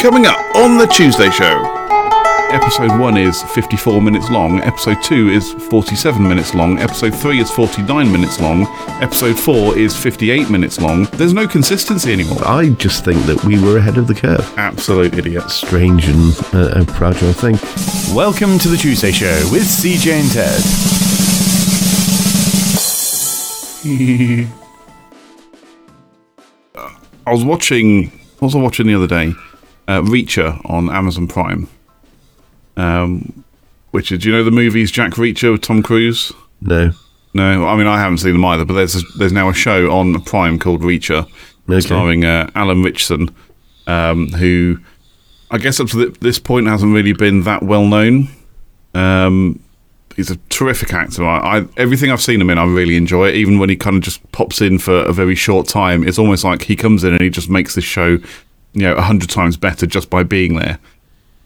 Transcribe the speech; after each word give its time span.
Coming 0.00 0.24
up 0.24 0.56
on 0.56 0.78
the 0.78 0.86
Tuesday 0.86 1.28
show. 1.28 1.62
Episode 2.52 2.98
1 2.98 3.16
is 3.18 3.42
54 3.42 4.00
minutes 4.00 4.30
long, 4.30 4.58
episode 4.60 4.96
2 5.02 5.28
is 5.28 5.52
47 5.52 6.26
minutes 6.26 6.54
long, 6.54 6.78
episode 6.78 7.14
3 7.14 7.38
is 7.38 7.50
49 7.50 8.10
minutes 8.10 8.40
long, 8.40 8.66
episode 9.02 9.38
4 9.38 9.76
is 9.76 9.94
58 9.94 10.48
minutes 10.48 10.80
long. 10.80 11.04
There's 11.12 11.34
no 11.34 11.46
consistency 11.46 12.14
anymore. 12.14 12.38
I 12.46 12.70
just 12.70 13.04
think 13.04 13.26
that 13.26 13.44
we 13.44 13.62
were 13.62 13.76
ahead 13.76 13.98
of 13.98 14.06
the 14.06 14.14
curve. 14.14 14.40
Absolute 14.56 15.18
idiots. 15.18 15.52
Strange 15.56 16.08
and 16.08 16.32
uh, 16.54 16.80
a 16.80 16.84
fragile 16.86 17.34
thing. 17.34 17.58
Welcome 18.16 18.58
to 18.60 18.68
the 18.68 18.78
Tuesday 18.78 19.12
Show 19.12 19.48
with 19.52 19.64
CJ 19.64 20.12
and 20.12 20.30
Ted. 20.32 20.62
I 27.26 27.32
was 27.32 27.44
watching, 27.44 28.06
what 28.38 28.46
was 28.46 28.54
I 28.54 28.60
watching 28.60 28.86
the 28.86 28.94
other 28.94 29.06
day? 29.06 29.34
Uh, 29.90 30.02
Reacher 30.02 30.60
on 30.70 30.88
Amazon 30.88 31.26
Prime. 31.26 31.68
Um, 32.76 33.44
which 33.90 34.12
is, 34.12 34.20
do 34.20 34.28
you 34.30 34.34
know 34.36 34.44
the 34.44 34.50
movies 34.52 34.92
Jack 34.92 35.12
Reacher 35.12 35.50
with 35.52 35.62
Tom 35.62 35.82
Cruise? 35.82 36.32
No. 36.60 36.92
No, 37.34 37.66
I 37.66 37.76
mean 37.76 37.86
I 37.86 37.98
haven't 37.98 38.18
seen 38.18 38.32
them 38.32 38.44
either, 38.44 38.64
but 38.64 38.74
there's 38.74 39.04
there's 39.18 39.32
now 39.32 39.48
a 39.48 39.54
show 39.54 39.90
on 39.90 40.20
Prime 40.22 40.58
called 40.58 40.82
Reacher, 40.82 41.26
Okay. 41.68 41.80
starring 41.80 42.24
uh, 42.24 42.50
Alan 42.54 42.82
Ritchson, 42.82 43.34
um, 43.86 44.28
who 44.28 44.78
I 45.50 45.58
guess 45.58 45.78
up 45.80 45.88
to 45.88 46.06
th- 46.06 46.20
this 46.20 46.38
point 46.38 46.66
hasn't 46.66 46.92
really 46.94 47.12
been 47.12 47.42
that 47.44 47.62
well 47.62 47.84
known. 47.86 48.28
Um, 48.94 49.60
he's 50.16 50.30
a 50.30 50.36
terrific 50.50 50.92
actor. 50.92 51.24
I, 51.24 51.58
I 51.60 51.64
everything 51.76 52.10
I've 52.10 52.20
seen 52.22 52.40
him 52.40 52.50
in, 52.50 52.58
I 52.58 52.64
really 52.64 52.96
enjoy 52.96 53.28
it. 53.28 53.36
Even 53.36 53.58
when 53.60 53.68
he 53.68 53.76
kind 53.76 53.96
of 53.96 54.02
just 54.02 54.20
pops 54.32 54.60
in 54.60 54.78
for 54.80 54.96
a 55.04 55.12
very 55.12 55.36
short 55.36 55.68
time, 55.68 56.06
it's 56.06 56.18
almost 56.18 56.42
like 56.44 56.62
he 56.62 56.74
comes 56.76 57.04
in 57.04 57.12
and 57.12 57.22
he 57.22 57.30
just 57.30 57.48
makes 57.48 57.76
this 57.76 57.84
show, 57.84 58.18
you 58.72 58.82
know, 58.82 58.94
a 58.94 59.02
hundred 59.02 59.30
times 59.30 59.56
better 59.56 59.86
just 59.86 60.10
by 60.10 60.22
being 60.22 60.56
there. 60.56 60.78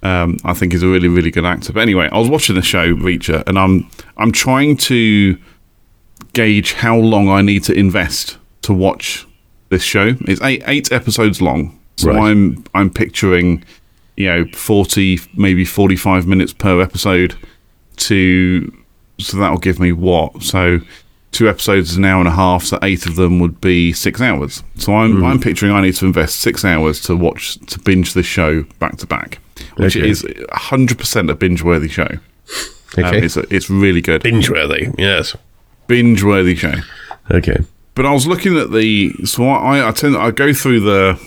Um, 0.03 0.37
I 0.45 0.53
think 0.53 0.73
he's 0.73 0.83
a 0.83 0.89
really, 0.89 1.09
really 1.09 1.31
good 1.31 1.47
actor. 1.47 1.73
But 1.73 1.81
anyway, 1.81 2.09
I 2.13 2.19
was 2.19 2.29
watching 2.29 2.55
the 2.55 2.63
show 2.63 2.95
Reacher, 2.95 3.43
and 3.47 3.59
I'm 3.59 3.89
I'm 4.19 4.33
trying 4.33 4.77
to 4.79 5.39
gauge 6.35 6.75
how 6.75 6.97
long 6.97 7.29
I 7.29 7.41
need 7.43 7.65
to 7.65 7.73
invest 7.73 8.37
to 8.63 8.75
watch 8.75 9.27
this 9.71 9.83
show. 9.83 10.15
It's 10.23 10.43
eight 10.43 10.63
eight 10.67 10.93
episodes 10.93 11.41
long, 11.41 11.79
so 11.97 12.11
Right. 12.11 12.31
I'm 12.31 12.65
I'm 12.75 12.91
picturing, 12.91 13.65
you 14.17 14.27
know, 14.27 14.47
forty 14.55 15.21
maybe 15.35 15.65
forty 15.65 15.97
five 15.97 16.27
minutes 16.27 16.53
per 16.53 16.81
episode. 16.83 17.37
To 17.97 18.71
so 19.19 19.37
that'll 19.39 19.59
give 19.59 19.79
me 19.81 19.93
what 19.93 20.43
so. 20.43 20.81
Two 21.35 21.49
episodes 21.49 21.91
is 21.91 21.97
an 21.97 22.05
hour 22.05 22.21
and 22.21 22.29
a 22.29 22.33
half, 22.33 22.63
so 22.63 22.79
eight 22.83 23.07
of 23.07 23.17
them 23.17 23.41
would 23.41 23.61
be 23.61 23.93
six 23.93 24.21
hours. 24.21 24.63
So 24.77 24.95
I'm 24.95 25.25
I'm 25.25 25.41
picturing 25.41 25.73
I 25.73 25.81
need 25.83 25.95
to 25.97 26.07
invest 26.07 26.37
six 26.41 26.65
hours 26.65 27.01
to 27.03 27.17
watch 27.17 27.57
to 27.67 27.79
binge 27.81 28.15
this 28.15 28.25
show 28.27 28.63
back 28.79 28.99
to 28.99 29.07
back, 29.07 29.39
which 29.77 29.97
Okay. 29.97 30.09
is 30.09 30.25
hundred 30.53 30.97
percent 30.99 31.29
a 31.31 31.35
binge 31.35 31.63
worthy 31.63 31.89
show. 31.89 32.07
Um, 32.97 33.05
Okay. 33.07 33.25
it's 33.27 33.37
it's 33.37 33.69
really 33.69 34.01
good, 34.01 34.23
Binge 34.23 34.49
worthy. 34.49 34.89
Yes. 34.97 35.37
binge 35.89 36.23
worthy 36.23 36.55
show. 36.55 36.75
Okay. 37.31 37.57
But 37.97 38.07
I 38.07 38.13
was 38.13 38.27
looking 38.29 38.57
at 38.57 38.71
the 38.71 39.13
so 39.25 39.49
I 39.49 39.89
I 39.89 39.91
tend 39.91 40.17
I 40.17 40.31
go 40.31 40.53
through 40.53 40.81
the 40.81 41.19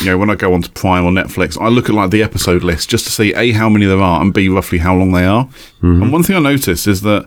you 0.00 0.06
know 0.06 0.18
when 0.18 0.28
I 0.28 0.34
go 0.34 0.52
onto 0.52 0.68
Prime 0.72 1.04
or 1.06 1.10
Netflix 1.10 1.58
I 1.60 1.68
look 1.68 1.88
at 1.88 1.94
like 1.94 2.10
the 2.10 2.22
episode 2.22 2.62
list 2.64 2.90
just 2.90 3.06
to 3.06 3.10
see 3.10 3.32
a 3.34 3.52
how 3.52 3.68
many 3.70 3.86
there 3.86 4.00
are 4.00 4.20
and 4.20 4.32
b 4.34 4.48
roughly 4.50 4.78
how 4.78 4.94
long 4.94 5.12
they 5.12 5.24
are. 5.24 5.48
And 5.80 6.12
one 6.12 6.22
thing 6.22 6.36
I 6.36 6.40
noticed 6.40 6.86
is 6.86 7.00
that 7.02 7.26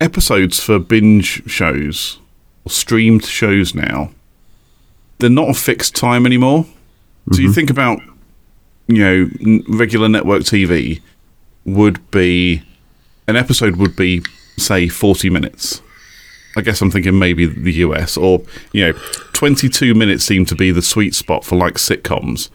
episodes 0.00 0.60
for 0.60 0.78
binge 0.78 1.42
shows 1.50 2.18
or 2.64 2.70
streamed 2.70 3.24
shows 3.24 3.74
now 3.74 4.10
they're 5.18 5.28
not 5.30 5.50
a 5.50 5.54
fixed 5.54 5.94
time 5.94 6.24
anymore. 6.24 6.64
So 7.32 7.40
you 7.42 7.52
think 7.52 7.68
about 7.68 8.00
you 8.88 8.98
know 9.04 9.28
n- 9.44 9.62
regular 9.68 10.08
network 10.08 10.42
TV 10.44 11.00
would 11.66 12.10
be 12.10 12.62
an 13.28 13.36
episode 13.36 13.76
would 13.76 13.94
be 13.94 14.22
say 14.56 14.88
40 14.88 15.28
minutes. 15.28 15.82
I 16.56 16.62
guess 16.62 16.80
I'm 16.80 16.90
thinking 16.90 17.18
maybe 17.18 17.44
the 17.44 17.72
US 17.84 18.16
or 18.16 18.42
you 18.72 18.86
know 18.86 18.92
22 19.34 19.94
minutes 19.94 20.24
seem 20.24 20.46
to 20.46 20.54
be 20.54 20.70
the 20.70 20.80
sweet 20.82 21.14
spot 21.14 21.44
for 21.44 21.56
like 21.56 21.74
sitcoms 21.74 22.48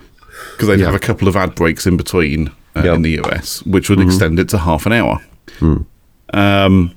because 0.53 0.67
they'd 0.67 0.79
Yeah. 0.79 0.87
have 0.87 0.95
a 0.95 0.99
couple 0.99 1.27
of 1.27 1.35
ad 1.35 1.53
breaks 1.53 1.85
in 1.85 1.95
between 1.97 2.47
uh, 2.75 2.81
Yeah. 2.83 2.95
in 2.95 3.03
the 3.03 3.19
US 3.21 3.61
which 3.63 3.89
would 3.91 3.99
extend 4.01 4.39
it 4.39 4.49
to 4.49 4.57
half 4.57 4.87
an 4.87 4.91
hour. 4.91 5.21
Um 6.33 6.91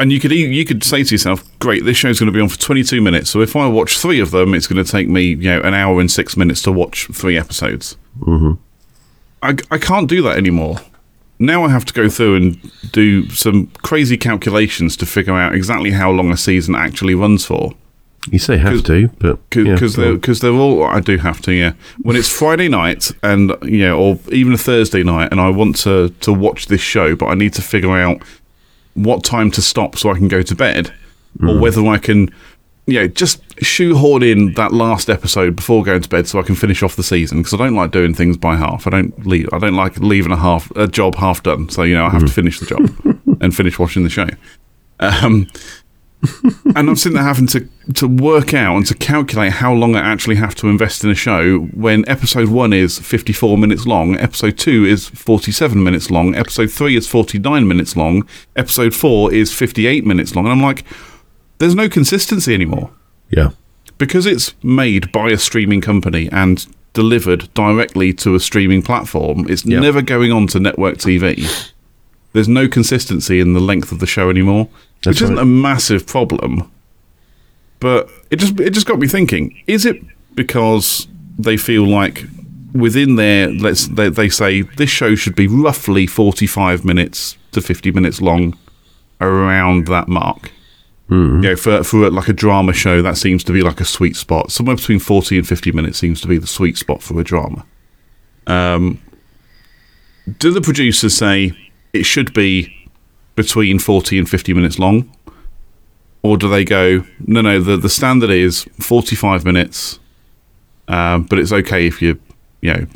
and 0.00 0.10
you 0.10 0.18
could 0.18 0.32
you 0.32 0.64
could 0.64 0.82
say 0.82 1.04
to 1.04 1.14
yourself, 1.14 1.44
"Great, 1.60 1.84
this 1.84 1.96
show's 1.96 2.18
going 2.18 2.26
to 2.26 2.36
be 2.36 2.40
on 2.40 2.48
for 2.48 2.58
22 2.58 3.00
minutes. 3.00 3.30
So 3.30 3.40
if 3.42 3.54
I 3.54 3.68
watch 3.68 3.98
three 3.98 4.18
of 4.18 4.32
them, 4.32 4.54
it's 4.54 4.66
going 4.66 4.82
to 4.84 4.90
take 4.90 5.08
me, 5.08 5.22
you 5.28 5.36
know, 5.36 5.60
an 5.60 5.74
hour 5.74 6.00
and 6.00 6.10
six 6.10 6.36
minutes 6.36 6.62
to 6.62 6.72
watch 6.72 7.06
three 7.12 7.36
episodes." 7.36 7.96
Mm-hmm. 8.20 8.52
I, 9.42 9.56
I 9.70 9.78
can't 9.78 10.08
do 10.08 10.20
that 10.22 10.36
anymore. 10.36 10.78
Now 11.38 11.64
I 11.64 11.70
have 11.70 11.86
to 11.86 11.94
go 11.94 12.08
through 12.10 12.36
and 12.36 12.72
do 12.92 13.28
some 13.30 13.68
crazy 13.82 14.18
calculations 14.18 14.96
to 14.98 15.06
figure 15.06 15.32
out 15.34 15.54
exactly 15.54 15.92
how 15.92 16.10
long 16.10 16.30
a 16.30 16.36
season 16.36 16.74
actually 16.74 17.14
runs 17.14 17.46
for. 17.46 17.72
You 18.30 18.38
say 18.38 18.58
have 18.58 18.84
to, 18.84 19.08
but 19.18 19.38
yeah, 19.56 19.72
Because 19.72 19.96
go 19.96 20.02
they're, 20.02 20.12
on. 20.12 20.20
'cause 20.20 20.40
they're 20.40 20.52
all, 20.52 20.84
I 20.84 21.00
do 21.00 21.16
have 21.16 21.40
to, 21.42 21.52
yeah. 21.54 21.72
When 22.02 22.16
it's 22.16 22.28
Friday 22.28 22.68
night 22.68 23.10
and, 23.22 23.54
you 23.62 23.78
know, 23.78 23.98
or 23.98 24.18
even 24.30 24.52
a 24.52 24.58
Thursday 24.58 25.02
night 25.02 25.28
and 25.32 25.40
I 25.40 25.48
want 25.48 25.76
to, 25.76 26.10
to 26.20 26.30
watch 26.30 26.66
this 26.66 26.82
show, 26.82 27.16
but 27.16 27.26
I 27.26 27.34
need 27.34 27.54
to 27.54 27.62
figure 27.62 27.96
out 27.96 28.20
what 29.04 29.24
time 29.24 29.50
to 29.52 29.62
stop 29.62 29.96
so 29.96 30.10
I 30.10 30.14
can 30.16 30.28
go 30.28 30.42
to 30.42 30.54
bed, 30.54 30.92
or 31.42 31.58
whether 31.58 31.86
I 31.86 31.98
can, 31.98 32.32
you 32.86 33.00
know, 33.00 33.08
just 33.08 33.42
shoehorn 33.62 34.22
in 34.22 34.54
that 34.54 34.72
last 34.72 35.08
episode 35.08 35.56
before 35.56 35.84
going 35.84 36.02
to 36.02 36.08
bed 36.08 36.26
so 36.26 36.38
I 36.38 36.42
can 36.42 36.54
finish 36.54 36.82
off 36.82 36.96
the 36.96 37.02
season. 37.02 37.38
Because 37.38 37.54
I 37.54 37.56
don't 37.58 37.74
like 37.74 37.90
doing 37.90 38.14
things 38.14 38.36
by 38.36 38.56
half. 38.56 38.86
I 38.86 38.90
don't 38.90 39.26
leave. 39.26 39.48
I 39.52 39.58
don't 39.58 39.76
like 39.76 39.96
leaving 39.98 40.32
a 40.32 40.36
half 40.36 40.70
a 40.76 40.88
job 40.88 41.14
half 41.16 41.42
done. 41.42 41.68
So 41.68 41.82
you 41.82 41.94
know, 41.94 42.06
I 42.06 42.10
have 42.10 42.24
to 42.24 42.32
finish 42.32 42.58
the 42.60 42.66
job 42.66 42.90
and 43.40 43.54
finish 43.54 43.78
watching 43.78 44.02
the 44.02 44.10
show. 44.10 44.28
Um, 44.98 45.48
and 46.76 46.88
I'm 46.88 46.96
sitting 46.96 47.14
there 47.16 47.24
having 47.24 47.46
to 47.48 47.66
to 47.94 48.06
work 48.06 48.52
out 48.52 48.76
and 48.76 48.86
to 48.86 48.94
calculate 48.94 49.52
how 49.52 49.72
long 49.72 49.96
I 49.96 50.00
actually 50.00 50.36
have 50.36 50.54
to 50.56 50.68
invest 50.68 51.02
in 51.02 51.10
a 51.10 51.14
show 51.14 51.58
when 51.58 52.06
episode 52.08 52.48
one 52.48 52.72
is 52.72 52.98
54 52.98 53.56
minutes 53.56 53.86
long, 53.86 54.16
episode 54.16 54.58
two 54.58 54.84
is 54.84 55.08
47 55.08 55.82
minutes 55.82 56.10
long, 56.10 56.34
episode 56.34 56.70
three 56.70 56.96
is 56.96 57.06
49 57.08 57.66
minutes 57.66 57.96
long, 57.96 58.28
episode 58.54 58.94
four 58.94 59.32
is 59.32 59.52
58 59.52 60.04
minutes 60.04 60.36
long, 60.36 60.44
and 60.44 60.52
I'm 60.52 60.62
like, 60.62 60.84
there's 61.58 61.74
no 61.74 61.88
consistency 61.88 62.54
anymore 62.54 62.90
yeah. 63.30 63.50
because 63.98 64.26
it's 64.26 64.54
made 64.62 65.10
by 65.12 65.30
a 65.30 65.38
streaming 65.38 65.80
company 65.80 66.28
and 66.30 66.66
delivered 66.92 67.52
directly 67.54 68.12
to 68.12 68.34
a 68.34 68.40
streaming 68.40 68.82
platform. 68.82 69.46
It's 69.48 69.64
Yeah. 69.64 69.80
never 69.80 70.02
going 70.02 70.32
on 70.32 70.46
to 70.48 70.60
network 70.60 70.98
TV. 70.98 71.72
There's 72.32 72.48
no 72.48 72.68
consistency 72.68 73.40
in 73.40 73.54
the 73.54 73.60
length 73.60 73.90
of 73.92 73.98
the 73.98 74.06
show 74.06 74.30
anymore, 74.30 74.68
That's 75.02 75.16
which 75.16 75.22
isn't 75.22 75.36
right. 75.36 75.42
a 75.42 75.46
massive 75.46 76.06
problem. 76.06 76.70
But 77.80 78.08
it 78.30 78.36
just 78.36 78.60
it 78.60 78.70
just 78.70 78.86
got 78.86 78.98
me 78.98 79.08
thinking: 79.08 79.60
Is 79.66 79.84
it 79.86 79.96
because 80.34 81.08
they 81.38 81.56
feel 81.56 81.86
like 81.86 82.24
within 82.72 83.16
their 83.16 83.48
let's 83.50 83.88
they, 83.88 84.08
they 84.10 84.28
say 84.28 84.62
this 84.62 84.90
show 84.90 85.14
should 85.14 85.34
be 85.34 85.48
roughly 85.48 86.06
45 86.06 86.84
minutes 86.84 87.36
to 87.52 87.60
50 87.60 87.90
minutes 87.90 88.20
long, 88.20 88.56
around 89.20 89.86
that 89.88 90.08
mark? 90.08 90.52
Hmm. 91.08 91.42
you 91.42 91.50
know, 91.50 91.56
for 91.56 91.82
for 91.82 92.08
like 92.10 92.28
a 92.28 92.32
drama 92.32 92.72
show, 92.72 93.02
that 93.02 93.16
seems 93.16 93.42
to 93.44 93.52
be 93.52 93.62
like 93.62 93.80
a 93.80 93.84
sweet 93.84 94.14
spot. 94.14 94.52
Somewhere 94.52 94.76
between 94.76 95.00
forty 95.00 95.36
and 95.38 95.48
fifty 95.48 95.72
minutes 95.72 95.98
seems 95.98 96.20
to 96.20 96.28
be 96.28 96.38
the 96.38 96.46
sweet 96.46 96.78
spot 96.78 97.02
for 97.02 97.18
a 97.18 97.24
drama. 97.24 97.66
Um, 98.46 99.02
do 100.38 100.52
the 100.52 100.60
producers 100.60 101.16
say 101.16 101.52
it 101.92 102.04
should 102.04 102.32
be 102.32 102.88
between 103.36 103.78
forty 103.78 104.18
and 104.18 104.28
fifty 104.28 104.52
minutes 104.54 104.78
long, 104.78 105.10
or 106.22 106.36
do 106.36 106.48
they 106.48 106.64
go 106.64 107.04
no, 107.26 107.40
no? 107.40 107.60
The 107.60 107.76
the 107.76 107.90
standard 107.90 108.30
is 108.30 108.64
forty 108.80 109.16
five 109.16 109.44
minutes, 109.44 109.98
um, 110.88 111.24
but 111.24 111.38
it's 111.38 111.52
okay 111.52 111.86
if 111.86 112.00
you 112.02 112.18
you 112.60 112.72
know 112.72 112.86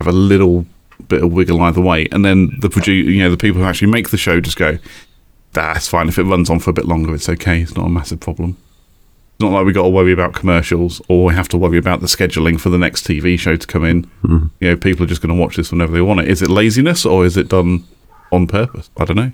have 0.00 0.08
a 0.08 0.12
little 0.12 0.66
bit 1.08 1.22
of 1.22 1.32
wiggle 1.32 1.60
either 1.62 1.80
way, 1.80 2.06
and 2.12 2.24
then 2.24 2.56
the 2.60 2.68
produ- 2.68 3.04
you 3.04 3.22
know 3.22 3.30
the 3.30 3.36
people 3.36 3.60
who 3.60 3.66
actually 3.66 3.90
make 3.90 4.10
the 4.10 4.16
show 4.16 4.40
just 4.40 4.56
go 4.56 4.78
that's 5.54 5.88
fine. 5.88 6.08
If 6.08 6.18
it 6.18 6.24
runs 6.24 6.50
on 6.50 6.58
for 6.58 6.70
a 6.70 6.72
bit 6.74 6.84
longer, 6.84 7.14
it's 7.14 7.28
okay. 7.28 7.62
It's 7.62 7.74
not 7.76 7.86
a 7.86 7.88
massive 7.90 8.20
problem. 8.20 8.56
It's 9.34 9.40
not 9.40 9.52
like 9.52 9.64
we 9.64 9.72
got 9.72 9.84
to 9.84 9.88
worry 9.88 10.12
about 10.12 10.34
commercials 10.34 11.00
or 11.08 11.26
we 11.26 11.34
have 11.34 11.48
to 11.48 11.58
worry 11.58 11.78
about 11.78 12.00
the 12.00 12.06
scheduling 12.06 12.60
for 12.60 12.68
the 12.68 12.78
next 12.78 13.06
TV 13.06 13.38
show 13.38 13.56
to 13.56 13.66
come 13.66 13.84
in. 13.84 14.10
You 14.60 14.70
know, 14.70 14.76
people 14.76 15.04
are 15.04 15.08
just 15.08 15.22
going 15.22 15.34
to 15.34 15.40
watch 15.40 15.56
this 15.56 15.70
whenever 15.72 15.92
they 15.92 16.00
want 16.00 16.20
it. 16.20 16.28
Is 16.28 16.42
it 16.42 16.50
laziness 16.50 17.06
or 17.06 17.24
is 17.24 17.36
it 17.36 17.48
done 17.48 17.84
on 18.34 18.46
purpose? 18.46 18.90
I 18.96 19.04
don't 19.04 19.16
know. 19.16 19.32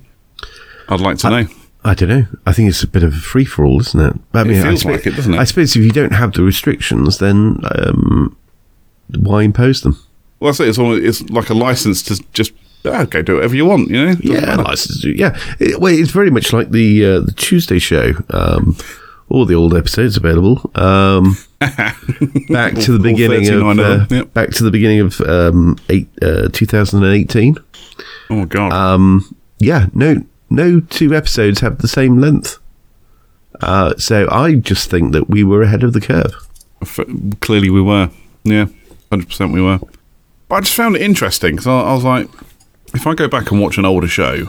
I'd 0.89 1.01
like 1.01 1.19
to 1.19 1.31
know. 1.31 1.47
I 1.83 1.95
don't 1.95 2.09
know. 2.11 2.27
I 2.45 2.53
think 2.53 2.69
it's 2.69 2.83
a 2.83 2.87
bit 2.89 3.03
of 3.03 3.15
a 3.15 3.17
free 3.17 3.45
for 3.47 3.65
all, 3.65 3.81
isn't 3.81 4.01
it? 4.01 4.21
I 4.35 4.43
It 4.43 4.51
I 4.59 4.63
feels 4.63 4.81
suppose- 4.81 4.97
like 4.97 5.07
it, 5.07 5.17
doesn't 5.17 5.35
it? 5.35 5.39
I 5.39 5.45
suppose 5.45 5.75
if 5.77 5.83
you 5.83 5.91
don't 5.93 6.13
have 6.13 6.33
the 6.33 6.43
restrictions, 6.43 7.19
then 7.19 7.59
um, 7.77 8.37
why 9.19 9.43
impose 9.43 9.81
them? 9.81 9.99
Well, 10.41 10.53
that's 10.53 10.61
it. 10.61 10.69
It's, 10.69 10.79
almost, 10.79 11.03
it's 11.05 11.31
like 11.31 11.49
a 11.51 11.55
license 11.55 12.03
to 12.05 12.23
just 12.33 12.53
ah, 12.85 13.05
go 13.05 13.23
do 13.23 13.37
whatever 13.37 13.55
you 13.57 13.65
want. 13.67 13.91
You 13.91 13.97
know? 14.07 14.15
Doesn't 14.15 15.05
Yeah, 15.05 15.17
yeah. 15.17 15.37
It, 15.59 15.81
well, 15.81 15.93
it's 15.93 16.11
very 16.11 16.31
much 16.31 16.53
like 16.53 16.71
the 16.71 17.05
uh, 17.05 17.21
the 17.21 17.33
Tuesday 17.33 17.79
show, 17.79 18.13
um, 18.31 18.77
all 19.29 19.45
the 19.47 19.55
old 19.55 19.75
episodes 19.75 20.17
available. 20.17 20.71
Um, 20.75 21.37
back 21.61 22.75
to 22.75 22.97
the 22.97 23.01
beginning 23.03 23.49
of, 23.51 23.79
uh, 23.79 24.07
yep. 24.09 24.33
back 24.33 24.51
to 24.51 24.65
the 24.65 24.71
beginning 24.71 25.01
of 25.01 25.21
um, 25.21 25.77
eight, 25.91 26.09
uh, 26.23 26.49
2018. 26.53 27.57
Oh 28.31 28.47
god. 28.47 28.73
Um, 28.73 29.37
yeah, 29.59 29.87
no, 29.93 30.25
no 30.49 30.81
two 30.81 31.15
episodes 31.15 31.61
have 31.61 31.79
the 31.79 31.89
same 31.89 32.19
length. 32.19 32.59
Uh, 33.61 33.95
so 33.99 34.27
I 34.31 34.55
just 34.55 34.89
think 34.89 35.13
that 35.13 35.29
we 35.29 35.45
were 35.45 35.63
ahead 35.63 35.83
of 35.83 35.93
the 35.93 36.01
curve. 36.01 36.35
F- 36.81 37.01
clearly 37.41 37.69
we 37.69 37.83
were. 37.83 38.11
Yeah, 38.43 38.67
hundred 39.11 39.29
percent 39.29 39.53
we 39.53 39.61
were. 39.61 39.81
But 40.49 40.55
I 40.55 40.61
just 40.61 40.75
found 40.75 40.97
it 40.97 41.03
interesting 41.03 41.53
because 41.53 41.67
I, 41.67 41.79
I 41.79 41.93
was 41.93 42.05
like, 42.05 42.29
if 42.95 43.07
I 43.07 43.15
go 43.15 43.29
back 43.29 43.51
and 43.51 43.61
watch 43.61 43.77
an 43.77 43.85
older 43.85 44.09
show, 44.09 44.49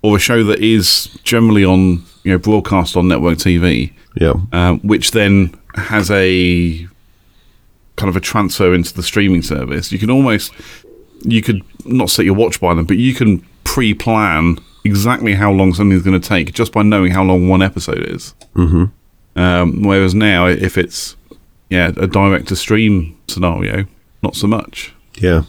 or 0.00 0.16
a 0.16 0.18
show 0.18 0.42
that 0.44 0.60
is 0.60 1.18
generally 1.22 1.66
on, 1.66 2.02
you 2.24 2.32
know, 2.32 2.38
broadcast 2.38 2.96
on 2.96 3.08
network 3.08 3.36
TV, 3.36 3.92
Yeah, 4.18 4.34
um, 4.52 4.80
which 4.80 5.10
then 5.10 5.54
has 5.74 6.10
a 6.10 6.86
kind 7.96 8.08
of 8.08 8.16
a 8.16 8.20
transfer 8.20 8.72
into 8.74 8.94
the 8.94 9.02
streaming 9.02 9.42
service, 9.42 9.92
you 9.92 9.98
can 9.98 10.10
almost, 10.10 10.52
you 11.22 11.42
could 11.42 11.62
not 11.84 12.08
set 12.10 12.24
your 12.24 12.34
watch 12.34 12.60
by 12.60 12.74
them, 12.74 12.86
but 12.86 12.96
you 12.96 13.14
can 13.14 13.46
pre-plan 13.64 14.58
exactly 14.84 15.34
how 15.34 15.52
long 15.52 15.74
something's 15.74 16.02
going 16.02 16.18
to 16.18 16.28
take 16.28 16.52
just 16.54 16.72
by 16.72 16.82
knowing 16.82 17.12
how 17.12 17.22
long 17.22 17.48
one 17.48 17.62
episode 17.62 18.02
is. 18.08 18.34
Mm-hmm. 18.54 18.84
Um, 19.38 19.82
whereas 19.82 20.14
now, 20.14 20.46
if 20.46 20.76
it's 20.76 21.16
yeah 21.68 21.92
a 21.96 22.06
direct 22.06 22.48
to 22.48 22.56
stream 22.56 23.16
scenario, 23.28 23.86
not 24.22 24.34
so 24.34 24.46
much. 24.46 24.92
yeah. 25.16 25.42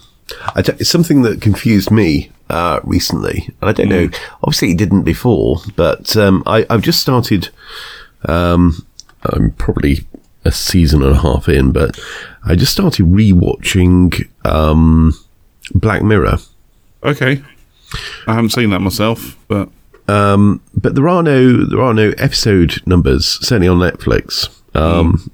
T- 0.64 0.74
it's 0.80 0.90
something 0.90 1.24
that 1.24 1.42
confused 1.42 1.92
me 1.92 2.32
uh, 2.50 2.80
recently, 2.84 3.50
and 3.60 3.70
I 3.70 3.74
don't 3.74 3.90
know. 3.90 4.10
Obviously, 4.44 4.72
it 4.72 4.78
didn't 4.78 5.04
before, 5.04 5.58
but 5.76 6.16
um, 6.16 6.44
I, 6.46 6.66
I've 6.70 6.84
just 6.84 7.02
started. 7.02 7.50
Um, 8.26 8.86
I'm 9.24 9.52
probably 9.52 10.06
a 10.44 10.52
season 10.52 11.04
and 11.04 11.16
a 11.16 11.20
half 11.20 11.48
in, 11.50 11.72
but 11.72 12.00
I 12.44 12.56
just 12.56 12.72
started 12.72 13.06
rewatching 13.06 14.28
um, 14.46 15.14
Black 15.74 16.02
Mirror. 16.04 16.38
Okay, 17.04 17.42
I 18.28 18.34
haven't 18.34 18.50
seen 18.52 18.70
that 18.72 18.80
myself, 18.82 19.38
but 19.48 19.70
um, 20.08 20.62
but 20.76 20.96
there 20.96 21.08
are 21.08 21.24
no 21.24 21.66
there 21.66 21.82
are 21.82 21.94
no 21.94 22.12
episode 22.18 22.82
numbers 22.86 23.26
certainly 23.46 23.68
on 23.68 23.78
Netflix. 23.80 24.50
Um, 24.76 25.32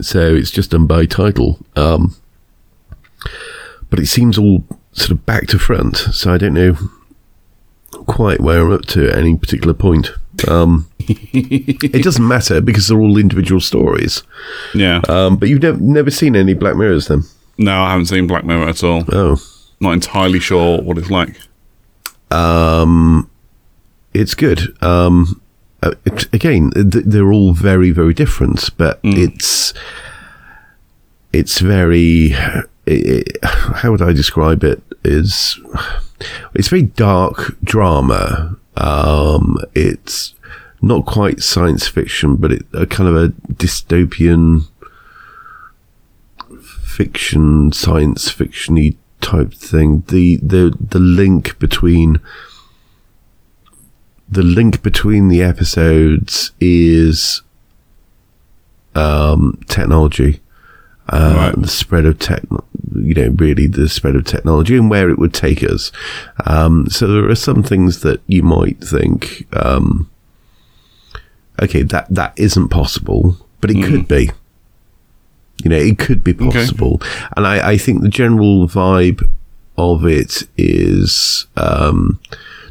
So 0.00 0.32
it's 0.34 0.52
just 0.52 0.70
done 0.70 0.86
by 0.86 1.06
title. 1.06 1.58
Um, 1.74 2.14
but 3.90 3.98
it 3.98 4.06
seems 4.06 4.38
all 4.38 4.64
sort 4.92 5.10
of 5.10 5.26
back 5.26 5.48
to 5.48 5.58
front. 5.58 5.96
So 5.96 6.32
I 6.32 6.38
don't 6.38 6.54
know 6.54 6.76
quite 8.06 8.40
where 8.40 8.60
I'm 8.64 8.72
up 8.72 8.86
to 8.86 9.08
at 9.10 9.18
any 9.18 9.36
particular 9.36 9.74
point. 9.74 10.12
Um, 10.46 10.88
it 11.00 12.02
doesn't 12.04 12.26
matter 12.26 12.60
because 12.60 12.86
they're 12.88 13.00
all 13.00 13.18
individual 13.18 13.60
stories. 13.60 14.22
yeah, 14.74 15.00
Um, 15.08 15.36
but 15.36 15.48
you've 15.48 15.62
never 15.62 15.78
never 15.78 16.10
seen 16.10 16.36
any 16.36 16.54
Black 16.54 16.76
Mirrors 16.76 17.08
then? 17.08 17.24
no, 17.56 17.82
I 17.82 17.90
haven't 17.90 18.06
seen 18.06 18.26
Black 18.28 18.44
Mirror 18.44 18.68
at 18.68 18.84
all. 18.84 19.04
Oh. 19.10 19.36
Not 19.80 19.92
entirely 19.92 20.38
sure 20.40 20.80
what 20.82 20.98
it's 20.98 21.10
like. 21.10 21.36
Um, 22.30 23.30
it's 24.14 24.34
good. 24.34 24.76
Um, 24.82 25.40
uh, 25.82 25.92
it, 26.04 26.32
again, 26.34 26.70
th- 26.72 27.04
they're 27.06 27.32
all 27.32 27.52
very, 27.54 27.90
very 27.92 28.12
different, 28.14 28.70
but 28.76 28.98
it's 29.04 29.72
it's 31.32 31.60
very. 31.60 32.34
It, 32.86 33.36
how 33.42 33.90
would 33.92 34.02
I 34.02 34.12
describe 34.12 34.64
it? 34.64 34.82
Is 35.04 35.58
it's 36.54 36.68
very 36.68 36.82
dark 36.82 37.56
drama. 37.62 38.57
Um, 38.78 39.58
it's 39.74 40.34
not 40.80 41.04
quite 41.04 41.42
science 41.42 41.88
fiction, 41.88 42.36
but 42.36 42.52
it 42.52 42.66
a 42.72 42.86
kind 42.86 43.08
of 43.08 43.16
a 43.16 43.28
dystopian 43.52 44.68
fiction, 46.60 47.72
science 47.72 48.30
fictiony 48.30 48.96
type 49.20 49.52
thing. 49.52 50.04
The 50.08 50.36
the 50.36 50.76
the 50.80 51.00
link 51.00 51.58
between 51.58 52.20
the 54.28 54.42
link 54.42 54.82
between 54.82 55.28
the 55.28 55.42
episodes 55.42 56.52
is 56.60 57.42
um, 58.94 59.60
technology, 59.68 60.40
uh, 61.08 61.34
Right. 61.36 61.54
the 61.62 61.68
spread 61.68 62.04
of 62.06 62.18
tech, 62.18 62.42
you 62.94 63.14
know, 63.14 63.28
really 63.36 63.66
the 63.66 63.88
spread 63.88 64.16
of 64.16 64.24
technology 64.24 64.76
and 64.76 64.90
where 64.90 65.08
it 65.10 65.18
would 65.18 65.32
take 65.34 65.62
us. 65.62 65.90
Um, 66.46 66.88
so 66.90 67.06
there 67.06 67.28
are 67.28 67.34
some 67.34 67.62
things 67.62 68.00
that 68.00 68.20
you 68.26 68.42
might 68.42 68.78
think, 68.80 69.46
um, 69.56 70.10
okay, 71.62 71.82
that 71.82 72.06
that 72.14 72.32
isn't 72.36 72.68
possible, 72.68 73.36
but 73.60 73.70
it 73.70 73.82
could 73.84 74.08
be. 74.08 74.30
You 75.64 75.70
know, 75.70 75.76
it 75.76 75.98
could 75.98 76.22
be 76.22 76.34
possible, 76.34 77.02
and 77.36 77.44
I, 77.44 77.70
I 77.70 77.78
think 77.78 78.02
the 78.02 78.08
general 78.08 78.68
vibe 78.68 79.28
of 79.76 80.06
it 80.06 80.44
is 80.56 81.46
um, 81.56 82.20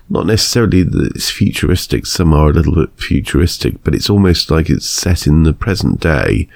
not 0.10 0.26
necessarily 0.26 0.84
that 0.84 1.12
it's 1.16 1.30
futuristic. 1.30 2.06
Some 2.06 2.34
are 2.34 2.50
a 2.50 2.54
little 2.54 2.76
bit 2.76 2.90
futuristic, 2.98 3.84
but 3.84 3.94
it's 3.94 4.10
almost 4.10 4.50
like 4.50 4.70
it's 4.70 4.90
set 4.90 5.28
in 5.28 5.44
the 5.44 5.54
present 5.54 6.00
day, 6.00 6.48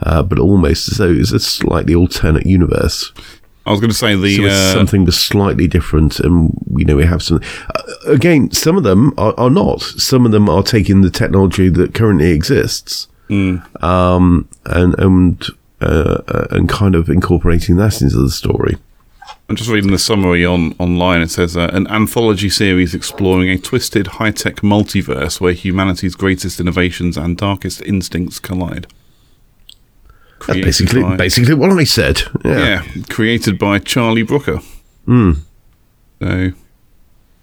uh, 0.00 0.22
but 0.22 0.38
almost 0.38 0.90
as 0.90 0.98
though 0.98 1.12
it's 1.12 1.32
a 1.32 1.40
slightly 1.40 1.94
alternate 1.94 2.46
universe. 2.46 3.12
I 3.66 3.70
was 3.70 3.80
going 3.80 3.90
to 3.90 3.96
say 3.96 4.14
the 4.14 4.36
So 4.36 4.42
it's 4.44 4.54
uh, 4.54 4.72
something 4.74 5.04
that's 5.04 5.18
slightly 5.18 5.66
different, 5.66 6.20
and 6.20 6.52
you 6.76 6.84
know 6.84 6.96
we 6.96 7.06
have 7.06 7.22
some. 7.22 7.40
Uh, 7.74 7.82
again, 8.06 8.50
some 8.50 8.76
of 8.76 8.82
them 8.82 9.14
are, 9.16 9.34
are 9.38 9.50
not. 9.50 9.80
Some 9.80 10.26
of 10.26 10.32
them 10.32 10.48
are 10.48 10.62
taking 10.62 11.00
the 11.00 11.10
technology 11.10 11.68
that 11.70 11.94
currently 11.94 12.30
exists, 12.30 13.08
um, 13.80 14.48
and 14.66 14.94
and 14.98 15.46
uh, 15.80 16.22
uh, 16.28 16.46
and 16.50 16.68
kind 16.68 16.94
of 16.94 17.08
incorporating 17.08 17.76
that 17.76 18.02
into 18.02 18.16
the 18.16 18.30
story. 18.30 18.76
I'm 19.48 19.56
just 19.56 19.68
reading 19.68 19.90
the 19.90 19.98
summary 19.98 20.44
on 20.44 20.74
online. 20.78 21.20
It 21.20 21.30
says 21.30 21.56
uh, 21.56 21.68
an 21.72 21.86
anthology 21.88 22.48
series 22.48 22.94
exploring 22.94 23.50
a 23.50 23.58
twisted, 23.58 24.06
high-tech 24.06 24.56
multiverse 24.56 25.40
where 25.40 25.52
humanity's 25.52 26.14
greatest 26.14 26.60
innovations 26.60 27.16
and 27.18 27.36
darkest 27.36 27.82
instincts 27.82 28.38
collide. 28.38 28.86
That's 30.46 30.60
basically 30.60 31.02
by- 31.02 31.16
basically 31.16 31.54
what 31.54 31.70
I 31.72 31.84
said. 31.84 32.22
Yeah. 32.44 32.82
yeah, 32.84 33.02
created 33.10 33.58
by 33.58 33.78
Charlie 33.78 34.22
Brooker. 34.22 34.60
Hmm. 35.04 35.32
So, 36.20 36.52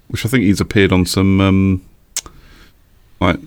which 0.07 0.25
I 0.25 0.30
think 0.30 0.44
he's 0.44 0.62
appeared 0.62 0.92
on 0.92 1.06
some 1.06 1.39
um, 1.39 1.86
like 3.19 3.39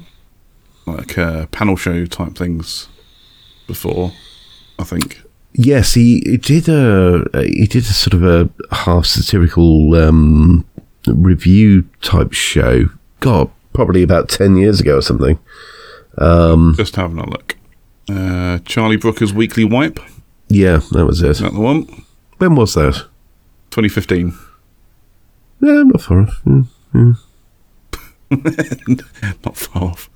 like 0.87 1.19
uh, 1.19 1.47
panel 1.47 1.77
show 1.77 2.07
type 2.07 2.37
things 2.37 2.89
before. 3.67 4.13
I 4.79 4.85
think. 4.85 5.23
Yes, 5.57 5.95
he, 5.95 6.21
he 6.27 6.37
did 6.37 6.69
a 6.69 7.25
he 7.35 7.67
did 7.67 7.85
a 7.85 7.93
sort 7.93 8.15
of 8.15 8.25
a 8.25 8.51
half 8.75 9.07
satirical 9.07 9.95
um, 9.95 10.65
review 11.07 11.89
type 12.03 12.33
show. 12.33 12.87
God, 13.21 13.51
probably 13.73 14.03
about 14.03 14.29
ten 14.29 14.57
years 14.57 14.81
ago 14.81 14.99
or 14.99 15.03
something. 15.03 15.39
Um, 16.19 16.75
Just 16.77 16.97
having 16.97 17.19
a 17.19 17.29
look. 17.29 17.57
Uh, 18.11 18.59
Charlie 18.65 18.97
Brooker's 18.97 19.33
Weekly 19.33 19.65
Wipe. 19.65 20.01
Yeah, 20.49 20.81
that 20.93 21.07
was 21.07 21.23
it. 21.23 21.31
Is 21.31 21.39
that 21.39 21.53
the 21.55 21.61
one? 21.61 22.05
When 22.39 22.55
was 22.57 22.75
that? 22.75 23.07
2015. 23.71 24.37
Yeah, 25.61 25.83
not 25.85 26.01
far 26.01 26.23
off. 26.23 26.43
Yeah. 26.45 27.13
Not 29.45 29.57
far 29.57 29.85
off. 29.85 30.11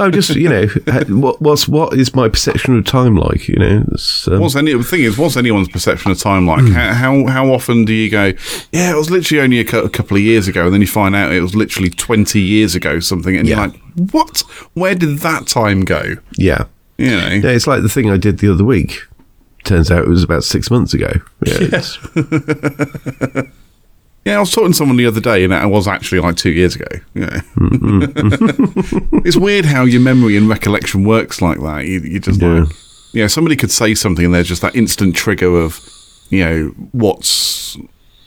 Oh, 0.00 0.10
just 0.10 0.30
you 0.36 0.48
know, 0.48 0.66
what 1.08 1.42
what's 1.42 1.66
what 1.66 1.94
is 1.94 2.14
my 2.14 2.28
perception 2.28 2.78
of 2.78 2.84
time 2.84 3.16
like? 3.16 3.48
You 3.48 3.56
know, 3.56 3.84
um, 4.28 4.40
What's 4.40 4.54
any 4.54 4.72
the 4.72 4.82
thing 4.84 5.02
is? 5.02 5.18
What's 5.18 5.36
anyone's 5.36 5.68
perception 5.68 6.10
of 6.12 6.18
time 6.20 6.46
like? 6.46 6.60
Hmm. 6.60 6.72
How, 6.72 6.92
how 6.92 7.26
how 7.26 7.52
often 7.52 7.84
do 7.84 7.92
you 7.92 8.08
go? 8.10 8.32
Yeah, 8.72 8.92
it 8.92 8.96
was 8.96 9.10
literally 9.10 9.42
only 9.42 9.58
a, 9.58 9.64
cou- 9.64 9.82
a 9.84 9.90
couple 9.90 10.16
of 10.16 10.22
years 10.22 10.46
ago, 10.46 10.66
and 10.66 10.72
then 10.74 10.80
you 10.80 10.86
find 10.86 11.16
out 11.16 11.32
it 11.32 11.40
was 11.40 11.54
literally 11.56 11.90
twenty 11.90 12.40
years 12.40 12.74
ago, 12.74 13.00
something, 13.00 13.36
and 13.36 13.48
Yeah. 13.48 13.56
you're 13.56 13.66
like, 13.68 13.80
what? 14.12 14.42
Where 14.74 14.94
did 14.94 15.18
that 15.18 15.46
time 15.48 15.84
go? 15.84 16.14
yeah, 16.36 16.66
You 16.96 17.10
know, 17.10 17.28
yeah. 17.28 17.50
It's 17.50 17.66
like 17.66 17.82
the 17.82 17.88
thing 17.88 18.08
I 18.10 18.16
did 18.18 18.38
the 18.38 18.52
other 18.52 18.64
week. 18.64 19.00
Turns 19.64 19.90
out 19.90 20.04
it 20.04 20.08
was 20.08 20.22
about 20.22 20.44
six 20.44 20.70
months 20.70 20.94
ago. 20.94 21.10
Yeah, 21.44 21.58
it's- 21.60 21.98
yeah. 24.28 24.36
I 24.36 24.40
was 24.40 24.50
talking 24.50 24.72
to 24.72 24.76
someone 24.76 24.96
the 24.96 25.06
other 25.06 25.20
day, 25.20 25.44
and 25.44 25.52
it 25.52 25.66
was 25.66 25.88
actually 25.88 26.20
like 26.20 26.36
two 26.36 26.52
years 26.52 26.76
ago. 26.76 26.86
Yeah, 27.14 27.40
mm-hmm. 27.56 29.18
it's 29.26 29.36
weird 29.36 29.64
how 29.64 29.84
your 29.84 30.00
memory 30.00 30.36
and 30.36 30.48
recollection 30.48 31.04
works 31.04 31.42
like 31.42 31.60
that. 31.60 31.86
You, 31.86 32.00
you 32.00 32.20
just 32.20 32.40
Yeah. 32.40 32.60
like, 32.60 32.68
yeah, 33.12 33.26
somebody 33.26 33.56
could 33.56 33.70
say 33.70 33.94
something, 33.94 34.24
and 34.24 34.34
there's 34.34 34.48
just 34.48 34.62
that 34.62 34.76
instant 34.76 35.16
trigger 35.16 35.58
of, 35.58 35.80
you 36.30 36.44
know, 36.44 36.68
what's 36.92 37.76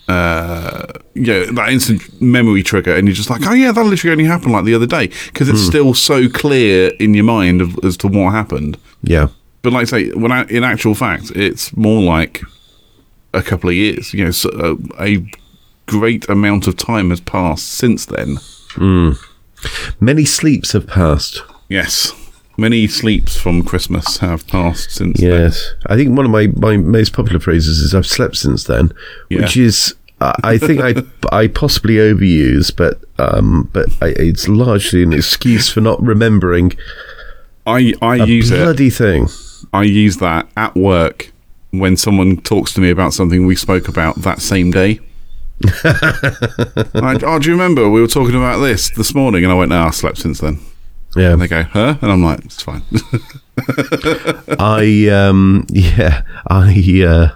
uh, 0.08 0.88
you 1.14 1.26
know, 1.26 1.46
that 1.46 1.70
instant 1.70 2.22
memory 2.22 2.64
trigger, 2.64 2.94
and 2.94 3.08
you're 3.08 3.16
just 3.16 3.30
like, 3.30 3.46
oh 3.46 3.54
yeah, 3.54 3.72
that 3.72 3.86
literally 3.86 4.12
only 4.12 4.26
happened 4.26 4.52
like 4.52 4.66
the 4.66 4.74
other 4.74 4.86
day 4.86 5.08
because 5.28 5.48
it's 5.48 5.62
hmm. 5.62 5.68
still 5.68 5.94
so 5.94 6.28
clear 6.28 6.92
in 7.00 7.14
your 7.14 7.24
mind 7.24 7.62
of, 7.62 7.78
as 7.84 7.96
to 7.98 8.08
what 8.08 8.32
happened. 8.32 8.78
yeah, 9.04 9.28
But 9.62 9.74
like 9.74 9.84
I 9.84 9.86
say, 9.86 10.10
when 10.12 10.32
I, 10.32 10.44
in 10.46 10.64
actual 10.64 10.96
fact, 10.96 11.32
it's 11.36 11.76
more 11.78 12.02
like 12.02 12.42
a 13.34 13.42
couple 13.42 13.70
of 13.70 13.76
years. 13.76 14.14
You 14.14 14.26
know, 14.26 14.32
so 14.32 14.50
uh, 14.50 14.76
a, 15.00 15.16
a 15.16 15.26
great 15.88 16.28
amount 16.30 16.68
of 16.68 16.78
time 16.78 17.10
has 17.10 17.22
passed 17.22 17.68
since 17.70 18.06
then. 18.06 18.38
Many 20.00 20.26
sleeps 20.26 20.72
have 20.74 20.88
passed. 20.88 21.42
Yes, 21.70 22.14
Many 22.58 22.86
sleeps 22.88 23.38
from 23.38 23.64
Christmas 23.64 24.18
have 24.18 24.46
passed 24.46 24.92
since 24.92 25.20
then. 25.20 25.30
Yes, 25.30 25.74
I 25.88 25.96
think 25.96 26.16
one 26.16 26.26
of 26.26 26.32
my, 26.32 26.48
my 26.58 26.78
most 26.78 27.14
popular 27.14 27.40
phrases 27.40 27.80
is 27.80 27.96
"I've 27.96 28.06
slept 28.06 28.36
since 28.36 28.66
then," 28.66 28.92
which 29.30 29.58
is 29.58 29.96
I 30.20 30.36
I 30.44 30.58
think 30.58 30.82
I 30.82 30.94
I 31.32 31.48
possibly 31.48 31.96
overuse, 31.96 32.76
but 32.76 33.02
um, 33.18 33.70
but 33.74 33.88
I, 34.02 34.08
it's 34.18 34.48
largely 34.48 35.02
an 35.02 35.14
excuse 35.14 35.70
for 35.70 35.82
not 35.82 36.02
remembering 36.04 36.74
I, 37.66 37.94
I 38.02 38.18
a 38.18 38.26
use 38.26 38.52
it. 38.52 38.58
bloody 38.58 38.90
thing. 38.90 39.28
I 39.74 39.84
use 39.84 40.18
that 40.18 40.48
at 40.58 40.76
work 40.76 41.32
when 41.72 41.96
someone 41.96 42.38
talks 42.42 42.74
to 42.74 42.82
me 42.82 42.90
about 42.90 43.14
something 43.14 43.46
we 43.46 43.56
spoke 43.56 43.88
about 43.88 44.18
that 44.18 44.42
same 44.42 44.72
day. 44.72 45.00
like, 46.94 47.24
oh, 47.24 47.40
do 47.40 47.48
you 47.48 47.54
remember 47.54 47.90
we 47.90 48.02
were 48.02 48.08
talking 48.08 48.36
about 48.36 48.60
this 48.60 48.90
this 48.92 49.14
morning? 49.16 49.44
And 49.44 49.52
I 49.52 49.56
went, 49.56 49.70
no, 49.70 49.84
I 49.84 49.92
slept 49.92 50.18
since 50.18 50.40
then. 50.40 50.60
Yeah, 51.16 51.34
And 51.34 51.42
they 51.42 51.48
go, 51.48 51.64
huh? 51.64 51.98
And 52.02 52.12
I'm 52.12 52.24
like, 52.24 52.44
it's 52.46 52.62
fine. 52.62 52.84
I 54.60 55.10
um, 55.10 55.66
yeah, 55.70 56.24
I 56.48 57.04
uh, 57.06 57.36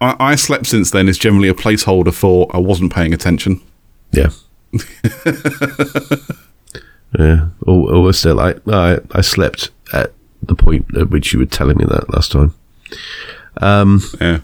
I, 0.00 0.32
I 0.32 0.34
slept 0.34 0.66
since 0.66 0.90
then 0.90 1.08
is 1.08 1.18
generally 1.18 1.48
a 1.48 1.54
placeholder 1.54 2.12
for 2.12 2.48
I 2.54 2.58
wasn't 2.58 2.92
paying 2.92 3.12
attention. 3.12 3.60
yeah. 4.12 4.30
Yeah, 7.18 7.48
or, 7.66 7.94
or 7.94 8.12
still, 8.14 8.40
I, 8.40 8.54
I 8.66 8.98
I 9.10 9.20
slept 9.20 9.70
at 9.92 10.12
the 10.42 10.54
point 10.54 10.86
at 10.96 11.10
which 11.10 11.34
you 11.34 11.40
were 11.40 11.44
telling 11.44 11.76
me 11.76 11.84
that 11.84 12.08
last 12.10 12.32
time. 12.32 12.54
Um, 13.60 14.00
Yeah. 14.18 14.38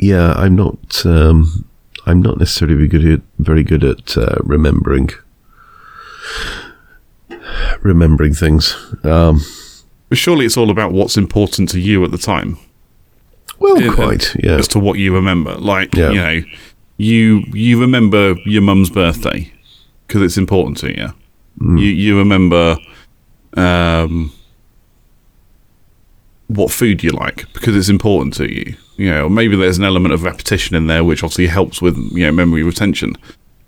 Yeah, 0.00 0.32
I'm 0.32 0.56
not. 0.56 1.04
Um, 1.06 1.64
I'm 2.06 2.20
not 2.22 2.38
necessarily 2.38 2.74
very 2.76 2.88
good 2.88 3.04
at 3.12 3.20
very 3.38 3.62
good 3.62 3.84
at 3.84 4.16
uh, 4.16 4.36
remembering 4.42 5.10
remembering 7.82 8.34
things. 8.34 8.74
Um, 9.04 9.40
But 10.08 10.18
surely 10.18 10.44
it's 10.46 10.56
all 10.56 10.70
about 10.70 10.92
what's 10.92 11.16
important 11.16 11.68
to 11.70 11.78
you 11.80 12.04
at 12.04 12.10
the 12.10 12.18
time. 12.18 12.56
well, 13.58 13.80
Yeah, 13.80 13.92
quite. 13.94 14.34
Yeah, 14.42 14.56
As 14.58 14.68
to 14.68 14.78
what 14.80 14.98
you 14.98 15.14
remember. 15.14 15.54
Like, 15.54 15.94
Yeah. 15.94 16.10
you 16.10 16.20
know, 16.20 16.42
you 16.96 17.44
you 17.52 17.80
remember 17.80 18.34
your 18.44 18.62
mum's 18.62 18.90
birthday 18.90 19.52
because 20.06 20.22
it's 20.22 20.36
important 20.38 20.78
to 20.78 20.88
you. 20.88 21.12
Mm. 21.60 21.78
You 21.80 21.86
you 22.04 22.18
remember 22.18 22.76
um, 23.56 24.32
what 26.56 26.70
food 26.70 27.02
you 27.02 27.10
like 27.10 27.50
because 27.52 27.76
it's 27.76 27.88
important 27.88 28.34
to 28.34 28.52
you. 28.52 28.76
You 28.96 29.10
know, 29.10 29.28
maybe 29.28 29.56
there's 29.56 29.78
an 29.78 29.84
element 29.84 30.12
of 30.12 30.24
repetition 30.24 30.76
in 30.76 30.86
there 30.86 31.04
which 31.04 31.22
obviously 31.22 31.46
helps 31.46 31.80
with 31.80 31.96
you 32.12 32.26
know 32.26 32.32
memory 32.32 32.62
retention. 32.62 33.14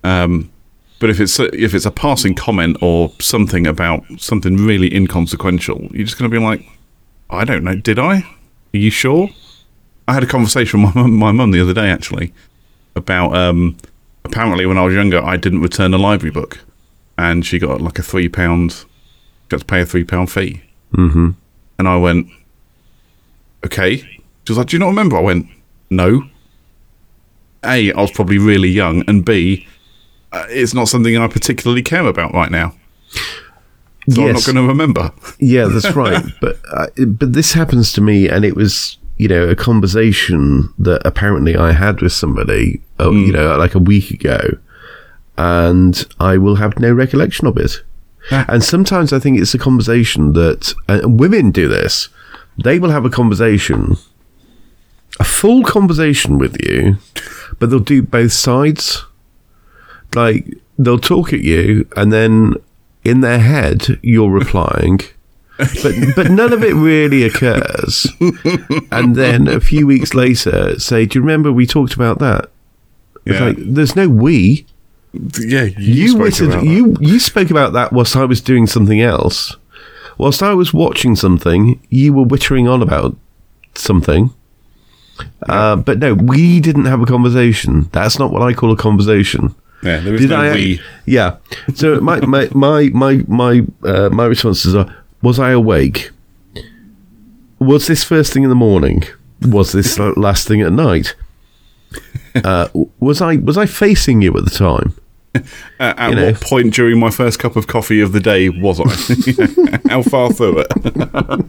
Um, 0.04 0.50
but 0.98 1.10
if 1.10 1.20
it's 1.20 1.38
a, 1.38 1.44
if 1.56 1.74
it's 1.74 1.86
a 1.86 1.90
passing 1.90 2.34
comment 2.34 2.76
or 2.80 3.12
something 3.18 3.66
about 3.66 4.04
something 4.18 4.56
really 4.56 4.94
inconsequential, 4.94 5.88
you're 5.92 6.06
just 6.06 6.18
going 6.18 6.30
to 6.30 6.36
be 6.36 6.42
like, 6.42 6.64
I 7.30 7.44
don't 7.44 7.64
know. 7.64 7.74
Did 7.74 7.98
I? 7.98 8.18
Are 8.74 8.78
you 8.78 8.90
sure? 8.90 9.30
I 10.06 10.14
had 10.14 10.22
a 10.22 10.26
conversation 10.26 10.82
with 10.82 10.94
my 10.94 11.02
mum, 11.02 11.12
my 11.14 11.32
mum 11.32 11.50
the 11.50 11.60
other 11.60 11.74
day 11.74 11.88
actually 11.88 12.32
about 12.94 13.34
um, 13.34 13.76
apparently 14.24 14.66
when 14.66 14.76
I 14.78 14.84
was 14.84 14.94
younger 14.94 15.22
I 15.22 15.36
didn't 15.36 15.62
return 15.62 15.94
a 15.94 15.98
library 15.98 16.32
book, 16.32 16.60
and 17.16 17.44
she 17.46 17.58
got 17.58 17.80
like 17.80 17.98
a 17.98 18.02
three 18.02 18.28
pound, 18.28 18.84
got 19.48 19.60
to 19.60 19.66
pay 19.66 19.80
a 19.80 19.86
three 19.86 20.04
pound 20.04 20.30
fee, 20.30 20.62
hmm 20.94 21.30
and 21.78 21.88
I 21.88 21.96
went, 21.96 22.28
okay. 23.64 23.98
She 23.98 24.18
was 24.48 24.58
like, 24.58 24.68
do 24.68 24.76
you 24.76 24.80
not 24.80 24.88
remember? 24.88 25.16
I 25.16 25.20
went, 25.20 25.46
no. 25.90 26.24
A, 27.64 27.92
I 27.92 28.00
was 28.00 28.10
probably 28.10 28.38
really 28.38 28.68
young, 28.68 29.04
and 29.08 29.24
B, 29.24 29.66
uh, 30.32 30.46
it's 30.48 30.74
not 30.74 30.88
something 30.88 31.16
I 31.16 31.28
particularly 31.28 31.82
care 31.82 32.06
about 32.06 32.32
right 32.34 32.50
now. 32.50 32.74
So 34.10 34.22
I'm 34.26 34.32
not 34.32 34.44
going 34.44 34.56
to 34.56 34.66
remember. 34.66 35.12
Yeah, 35.38 35.66
that's 35.66 35.94
right. 35.96 36.24
but 36.40 36.58
uh, 36.72 36.86
but 37.06 37.34
this 37.34 37.52
happens 37.52 37.92
to 37.92 38.00
me, 38.00 38.28
and 38.28 38.44
it 38.44 38.56
was 38.56 38.98
you 39.18 39.28
know 39.28 39.48
a 39.48 39.54
conversation 39.54 40.74
that 40.78 41.02
apparently 41.04 41.56
I 41.56 41.70
had 41.72 42.00
with 42.00 42.12
somebody, 42.12 42.82
oh, 42.98 43.12
you 43.12 43.32
know, 43.32 43.56
like 43.56 43.76
a 43.76 43.78
week 43.78 44.10
ago, 44.10 44.40
and 45.38 46.04
I 46.18 46.36
will 46.36 46.56
have 46.56 46.78
no 46.80 46.92
recollection 46.92 47.46
of 47.46 47.56
it. 47.56 47.82
Yeah. 48.30 48.44
And 48.48 48.62
sometimes 48.62 49.12
I 49.12 49.18
think 49.18 49.40
it's 49.40 49.54
a 49.54 49.58
conversation 49.58 50.32
that 50.32 50.74
uh, 50.88 51.00
women 51.04 51.50
do 51.50 51.68
this. 51.68 52.08
They 52.58 52.78
will 52.78 52.90
have 52.90 53.04
a 53.04 53.10
conversation, 53.10 53.96
a 55.20 55.24
full 55.24 55.62
conversation 55.64 56.38
with 56.38 56.56
you, 56.64 56.98
but 57.58 57.70
they'll 57.70 57.78
do 57.80 58.02
both 58.02 58.32
sides. 58.32 59.04
Like 60.14 60.58
they'll 60.78 60.98
talk 60.98 61.32
at 61.32 61.40
you, 61.40 61.88
and 61.96 62.12
then 62.12 62.54
in 63.04 63.20
their 63.20 63.38
head 63.38 63.98
you're 64.02 64.30
replying, 64.30 65.00
but 65.82 65.94
but 66.14 66.30
none 66.30 66.52
of 66.52 66.62
it 66.62 66.74
really 66.74 67.24
occurs. 67.24 68.06
And 68.90 69.16
then 69.16 69.48
a 69.48 69.60
few 69.60 69.86
weeks 69.86 70.14
later, 70.14 70.78
say, 70.78 71.06
"Do 71.06 71.18
you 71.18 71.22
remember 71.22 71.50
we 71.50 71.66
talked 71.66 71.94
about 71.94 72.18
that?" 72.18 72.50
It's 73.24 73.38
Yeah. 73.40 73.46
like 73.46 73.56
there's 73.58 73.96
no 73.96 74.08
we. 74.08 74.66
yeah, 75.40 75.64
you, 75.64 75.72
You 75.78 76.08
spoke 76.08 76.22
wittered, 76.22 76.48
about 76.50 76.60
that. 76.64 76.70
you 76.70 76.96
you 77.00 77.18
spoke 77.18 77.50
about 77.50 77.72
that 77.72 77.92
whilst 77.92 78.14
I 78.16 78.24
was 78.26 78.40
doing 78.42 78.66
something 78.66 79.00
else. 79.00 79.56
Whilst 80.22 80.40
I 80.40 80.54
was 80.54 80.72
watching 80.72 81.16
something, 81.16 81.84
you 81.90 82.12
were 82.12 82.24
wittering 82.24 82.72
on 82.72 82.80
about 82.80 83.16
something. 83.74 84.30
Uh, 85.48 85.74
but 85.74 85.98
no, 85.98 86.14
we 86.14 86.60
didn't 86.60 86.84
have 86.84 87.00
a 87.00 87.06
conversation. 87.06 87.88
That's 87.90 88.20
not 88.20 88.30
what 88.30 88.40
I 88.40 88.52
call 88.52 88.70
a 88.70 88.76
conversation. 88.76 89.52
Yeah, 89.82 89.98
there 89.98 90.14
is 90.14 90.20
Did 90.20 90.30
no 90.30 90.36
I? 90.36 90.52
we. 90.54 90.80
Yeah. 91.06 91.38
So 91.74 92.00
my 92.08 92.20
my 92.20 92.48
my 92.54 92.88
my 92.94 93.24
my 93.26 93.66
uh, 93.82 94.10
my 94.10 94.26
responses 94.26 94.76
are: 94.76 94.86
Was 95.22 95.40
I 95.40 95.50
awake? 95.50 96.10
Was 97.58 97.88
this 97.88 98.04
first 98.04 98.32
thing 98.32 98.44
in 98.44 98.48
the 98.48 98.54
morning? 98.54 99.02
Was 99.40 99.72
this 99.72 99.98
last 100.16 100.46
thing 100.46 100.60
at 100.60 100.70
night? 100.70 101.16
Uh, 102.44 102.68
was 103.00 103.20
I 103.20 103.38
was 103.38 103.58
I 103.58 103.66
facing 103.66 104.22
you 104.22 104.36
at 104.36 104.44
the 104.44 104.50
time? 104.52 104.94
At 105.80 106.10
know. 106.14 106.26
what 106.32 106.40
point 106.40 106.74
during 106.74 106.98
my 107.00 107.10
first 107.10 107.38
cup 107.38 107.56
of 107.56 107.66
coffee 107.66 108.00
of 108.00 108.12
the 108.12 108.20
day 108.20 108.48
was 108.48 108.80
I? 108.80 109.78
How 109.88 110.02
far 110.02 110.32
through 110.32 110.64
it? 110.68 111.44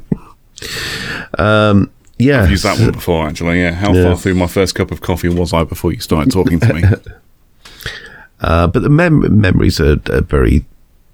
um, 1.39 1.89
Yeah. 2.17 2.43
I've 2.43 2.51
used 2.51 2.63
that 2.63 2.79
one 2.79 2.91
before, 2.91 3.27
actually. 3.27 3.61
Yeah. 3.61 3.73
How 3.73 3.93
Yeah. 3.93 4.03
far 4.05 4.17
through 4.17 4.35
my 4.35 4.47
first 4.47 4.75
cup 4.75 4.91
of 4.91 5.01
coffee 5.01 5.29
was 5.29 5.53
I 5.53 5.63
before 5.63 5.91
you 5.91 5.99
started 5.99 6.31
talking 6.31 6.59
to 6.59 6.73
me? 6.73 6.83
Uh, 8.39 8.67
but 8.67 8.83
the 8.83 8.89
mem- 8.89 9.39
memories 9.41 9.79
are 9.79 9.97
a 10.07 10.21
very 10.21 10.65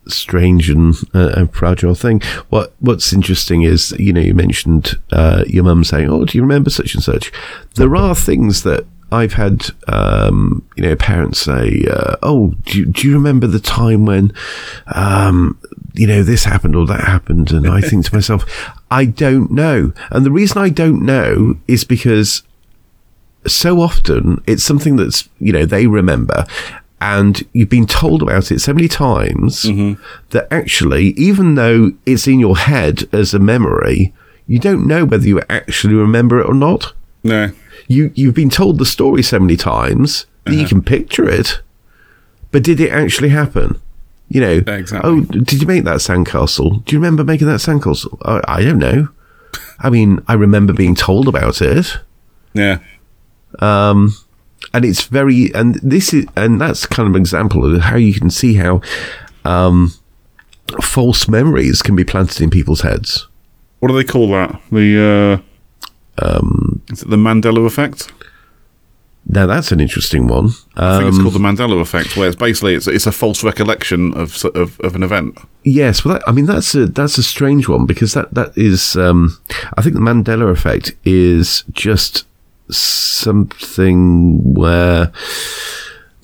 strange 0.08 0.70
and, 0.70 0.96
uh, 1.14 1.34
and 1.38 1.54
fragile 1.54 1.94
thing. 1.96 2.22
What 2.50 2.74
What's 2.80 3.14
interesting 3.14 3.62
is, 3.62 3.92
you 4.00 4.12
know, 4.14 4.22
you 4.22 4.34
mentioned 4.34 4.98
uh, 5.12 5.44
your 5.48 5.64
mum 5.64 5.84
saying, 5.84 6.10
"Oh, 6.10 6.26
do 6.26 6.38
you 6.38 6.42
remember 6.42 6.70
such 6.72 6.96
and 6.96 7.04
such?" 7.04 7.32
There 7.76 7.96
are 7.96 8.16
things 8.16 8.64
that 8.64 8.86
I've 9.12 9.34
had, 9.34 9.68
um, 9.88 10.64
you 10.76 10.84
know, 10.84 10.96
parents 10.96 11.40
say, 11.40 11.86
uh, 11.90 12.16
"Oh, 12.22 12.54
do 12.66 12.80
you, 12.80 12.86
do 12.86 13.08
you 13.08 13.14
remember 13.14 13.48
the 13.48 13.60
time 13.60 14.06
when, 14.06 14.34
um, 14.94 15.58
you 15.94 16.08
know, 16.08 16.24
this 16.24 16.44
happened 16.44 16.76
or 16.76 16.86
that 16.88 17.02
happened?" 17.02 17.52
And 17.52 17.68
I 17.68 17.82
think 17.82 18.06
to 18.06 18.16
myself, 18.16 18.46
"I 18.92 19.06
don't 19.06 19.52
know." 19.52 19.94
And 20.12 20.26
the 20.26 20.32
reason 20.32 20.62
I 20.62 20.70
don't 20.70 21.04
know 21.04 21.58
is 21.68 21.84
because 21.84 22.44
so 23.48 23.82
often 23.82 24.44
it's 24.46 24.64
something 24.64 24.96
that's 24.98 25.30
you 25.40 25.54
know 25.54 25.66
they 25.66 25.88
remember 25.88 26.46
and 27.02 27.48
you've 27.54 27.70
been 27.70 27.88
told 27.88 28.22
about 28.22 28.52
it 28.52 28.60
so 28.60 28.74
many 28.74 28.88
times 28.90 29.64
that 30.32 30.46
actually 30.52 31.08
even 31.12 31.56
though 31.56 31.92
it's 32.06 32.28
in 32.28 32.40
your 32.40 32.58
head 32.58 33.04
as 33.14 33.34
a 33.34 33.40
memory 33.40 34.14
you 34.46 34.60
don't 34.60 34.86
know 34.86 35.06
whether 35.06 35.26
you 35.26 35.42
actually 35.50 35.94
remember 35.94 36.40
it 36.40 36.46
or 36.48 36.54
not 36.54 36.94
no. 37.24 37.52
You 37.90 38.12
you've 38.16 38.34
been 38.36 38.50
told 38.50 38.78
the 38.80 38.86
story 38.86 39.22
so 39.22 39.38
many 39.38 39.58
times 39.58 40.26
that 40.46 40.56
you 40.56 40.66
can 40.66 40.82
picture 40.82 41.28
it 41.30 41.60
but 42.52 42.64
did 42.64 42.80
it 42.80 42.92
actually 42.92 43.30
happen 43.30 43.80
you 44.30 44.40
know 44.40 44.64
exactly. 44.68 45.02
oh 45.04 45.22
did 45.22 45.62
you 45.62 45.68
make 45.68 45.84
that 45.84 45.98
sandcastle 45.98 46.86
do 46.86 46.96
you 46.96 47.00
remember 47.00 47.26
making 47.26 47.48
that 47.48 47.60
sandcastle 47.60 48.18
I, 48.24 48.60
I 48.60 48.64
don't 48.64 48.80
know 48.80 49.10
i 49.80 49.90
mean 49.90 50.24
i 50.28 50.34
remember 50.34 50.72
being 50.72 50.96
told 50.96 51.28
about 51.28 51.62
it 51.62 51.98
Yeah. 52.54 52.80
Um, 53.60 54.16
and 54.74 54.86
it's 54.86 55.04
very 55.06 55.54
and 55.54 55.76
this 55.76 56.14
is 56.14 56.26
and 56.36 56.62
that's 56.62 56.86
kind 56.86 57.08
of 57.08 57.16
an 57.16 57.22
example 57.22 57.76
of 57.76 57.82
how 57.82 57.96
you 57.98 58.14
can 58.14 58.30
see 58.30 58.56
how 58.56 58.82
um, 59.46 59.94
false 60.82 61.28
memories 61.28 61.82
can 61.82 61.96
be 61.96 62.04
planted 62.04 62.42
in 62.42 62.50
people's 62.50 62.82
heads. 62.82 63.28
What 63.80 63.90
do 63.90 63.96
they 63.96 64.04
call 64.04 64.30
that? 64.30 64.62
The 64.72 65.44
uh, 66.20 66.26
um, 66.26 66.69
is 66.92 67.02
it 67.04 67.10
the 67.10 67.18
Mandela 67.18 67.66
effect? 67.66 68.12
Now 69.32 69.46
that's 69.46 69.72
an 69.72 69.80
interesting 69.80 70.28
one. 70.28 70.50
I 70.76 70.98
think 70.98 71.04
Um, 71.04 71.08
it's 71.10 71.22
called 71.22 71.34
the 71.36 71.40
Mandela 71.40 71.80
effect, 71.82 72.18
where 72.18 72.28
it's 72.28 72.36
basically 72.36 72.74
it's, 72.74 72.88
it's 72.88 73.06
a 73.06 73.12
false 73.12 73.44
recollection 73.44 74.14
of, 74.14 74.44
of 74.56 74.80
of 74.80 74.96
an 74.96 75.04
event. 75.04 75.38
yes, 75.64 76.04
well, 76.04 76.16
that, 76.16 76.24
I 76.28 76.32
mean 76.32 76.46
that's 76.46 76.74
a 76.74 76.88
that's 76.88 77.18
a 77.18 77.24
strange 77.24 77.68
one 77.68 77.86
because 77.86 78.14
that 78.14 78.34
that 78.34 78.58
is 78.58 78.96
um, 78.96 79.38
I 79.78 79.82
think 79.82 79.94
the 79.96 80.02
Mandela 80.02 80.50
effect 80.52 80.94
is 81.06 81.64
just 81.72 82.26
something 82.72 84.54
where 84.54 85.12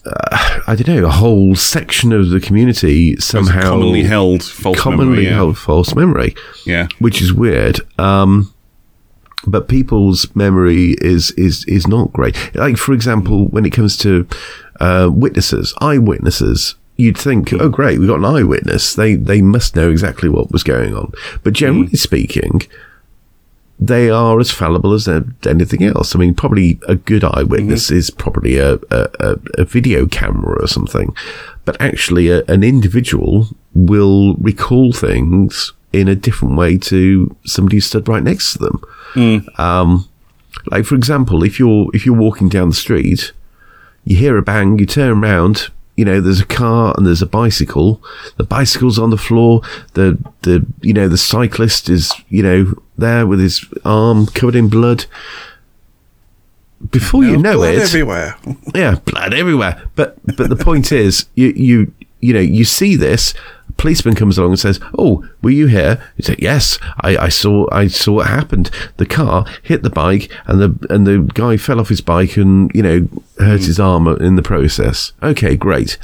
uh, 0.06 0.62
I 0.68 0.76
don't 0.76 0.88
know, 0.88 1.06
a 1.08 1.12
whole 1.12 1.56
section 1.56 2.12
of 2.12 2.30
the 2.30 2.40
community 2.40 3.16
somehow 3.18 3.70
commonly 3.72 4.04
held 4.04 4.44
false 4.44 4.80
commonly 4.80 5.06
memory. 5.06 5.26
Yeah. 5.26 5.34
held 5.36 5.58
false 5.58 5.96
memory, 5.96 6.36
yeah. 6.66 6.88
which 7.00 7.22
is 7.22 7.34
weird. 7.34 7.80
Um, 8.00 8.54
but 9.48 9.68
people's 9.68 10.34
memory 10.36 10.96
is 11.02 11.32
is 11.32 11.66
is 11.66 11.88
not 11.88 12.14
great. 12.14 12.36
Like 12.56 12.78
for 12.78 12.94
example, 12.94 13.48
when 13.48 13.66
it 13.66 13.72
comes 13.72 13.98
to 13.98 14.28
uh, 14.80 15.10
witnesses, 15.12 15.74
eyewitnesses, 15.82 16.76
you'd 16.98 17.18
think, 17.18 17.50
hmm. 17.50 17.62
oh 17.62 17.70
great, 17.70 18.00
we've 18.00 18.10
got 18.10 18.20
an 18.20 18.26
eyewitness. 18.26 18.94
They 18.94 19.16
they 19.16 19.42
must 19.42 19.76
know 19.76 19.90
exactly 19.90 20.30
what 20.30 20.52
was 20.52 20.64
going 20.64 20.96
on. 20.96 21.12
But 21.44 21.52
hmm. 21.52 21.56
generally 21.56 21.98
speaking, 21.98 22.62
they 23.80 24.10
are 24.10 24.40
as 24.40 24.52
fallible 24.52 24.94
as 24.94 25.08
anything 25.08 25.84
else. 25.84 26.16
I 26.16 26.20
mean, 26.20 26.34
probably 26.34 26.80
a 26.88 26.96
good 26.96 27.24
eyewitness 27.24 27.90
hmm. 27.90 27.96
is 27.96 28.10
probably 28.10 28.58
a, 28.58 28.76
a, 28.92 29.10
a, 29.20 29.36
a 29.60 29.66
video 29.66 30.06
camera 30.06 30.62
or 30.62 30.68
something, 30.68 31.16
but 31.66 31.80
actually, 31.82 32.30
a, 32.30 32.44
an 32.46 32.64
individual 32.64 33.50
will 33.74 34.36
recall 34.36 34.94
things 34.94 35.74
in 36.00 36.08
a 36.08 36.16
different 36.16 36.56
way 36.56 36.78
to 36.78 37.36
somebody 37.46 37.78
who 37.78 37.82
stood 37.82 38.08
right 38.08 38.24
next 38.24 38.54
to 38.54 38.60
them. 38.60 38.84
Um, 39.58 40.08
like 40.68 40.86
for 40.86 40.96
example, 40.96 41.44
if 41.44 41.60
you're 41.60 41.88
if 41.94 42.06
you're 42.06 42.16
walking 42.18 42.50
down 42.50 42.70
the 42.70 42.76
street, 42.76 43.32
you 44.04 44.18
hear 44.18 44.38
a 44.38 44.42
bang, 44.42 44.80
you 44.80 44.86
turn 44.86 45.24
around, 45.24 45.70
you 45.96 46.04
know, 46.04 46.20
there's 46.20 46.42
a 46.42 46.46
car 46.46 46.94
and 46.98 47.06
there's 47.06 47.22
a 47.22 47.26
bicycle. 47.26 48.02
The 48.38 48.44
bicycle's 48.44 49.00
on 49.00 49.10
the 49.10 49.18
floor. 49.18 49.62
The 49.94 50.18
the 50.42 50.66
you 50.82 50.94
know 50.94 51.08
the 51.08 51.18
cyclist 51.18 51.90
is 51.90 52.12
you 52.30 52.44
know 52.44 52.74
there 52.98 53.26
with 53.26 53.40
his 53.40 53.66
arm 53.84 54.28
covered 54.28 54.56
in 54.56 54.68
blood. 54.68 55.06
Before 56.92 57.24
you 57.24 57.38
know 57.38 57.58
Blood 57.58 57.76
it, 57.76 57.82
everywhere. 57.82 58.38
yeah, 58.76 58.96
blood 59.06 59.34
everywhere. 59.34 59.82
But 59.96 60.18
but 60.36 60.50
the 60.50 60.58
point 60.58 60.92
is, 60.92 61.26
you 61.36 61.48
you 61.56 61.94
you 62.20 62.34
know 62.34 62.42
you 62.42 62.66
see 62.66 62.96
this. 62.96 63.34
Policeman 63.86 64.16
comes 64.16 64.40
along 64.40 64.50
and 64.50 64.60
says, 64.60 64.80
"Oh, 64.98 65.24
were 65.44 65.52
you 65.52 65.68
here?" 65.68 66.02
You 66.18 66.24
say, 66.24 66.36
"Yes, 66.40 66.80
I, 67.02 67.18
I 67.18 67.30
saw 67.30 67.68
I 67.72 67.86
saw 67.86 68.14
what 68.14 68.26
happened. 68.26 68.72
The 68.98 69.06
car 69.06 69.46
hit 69.62 69.84
the 69.84 69.92
bike, 69.92 70.32
and 70.48 70.60
the 70.60 70.88
and 70.90 71.06
the 71.06 71.20
guy 71.36 71.56
fell 71.58 71.80
off 71.80 71.90
his 71.90 72.02
bike 72.02 72.36
and 72.36 72.72
you 72.74 72.82
know 72.82 73.08
hurt 73.38 73.60
hmm. 73.60 73.68
his 73.68 73.80
arm 73.80 74.08
in 74.08 74.38
the 74.38 74.42
process." 74.42 75.14
Okay, 75.22 75.56
great. 75.56 76.00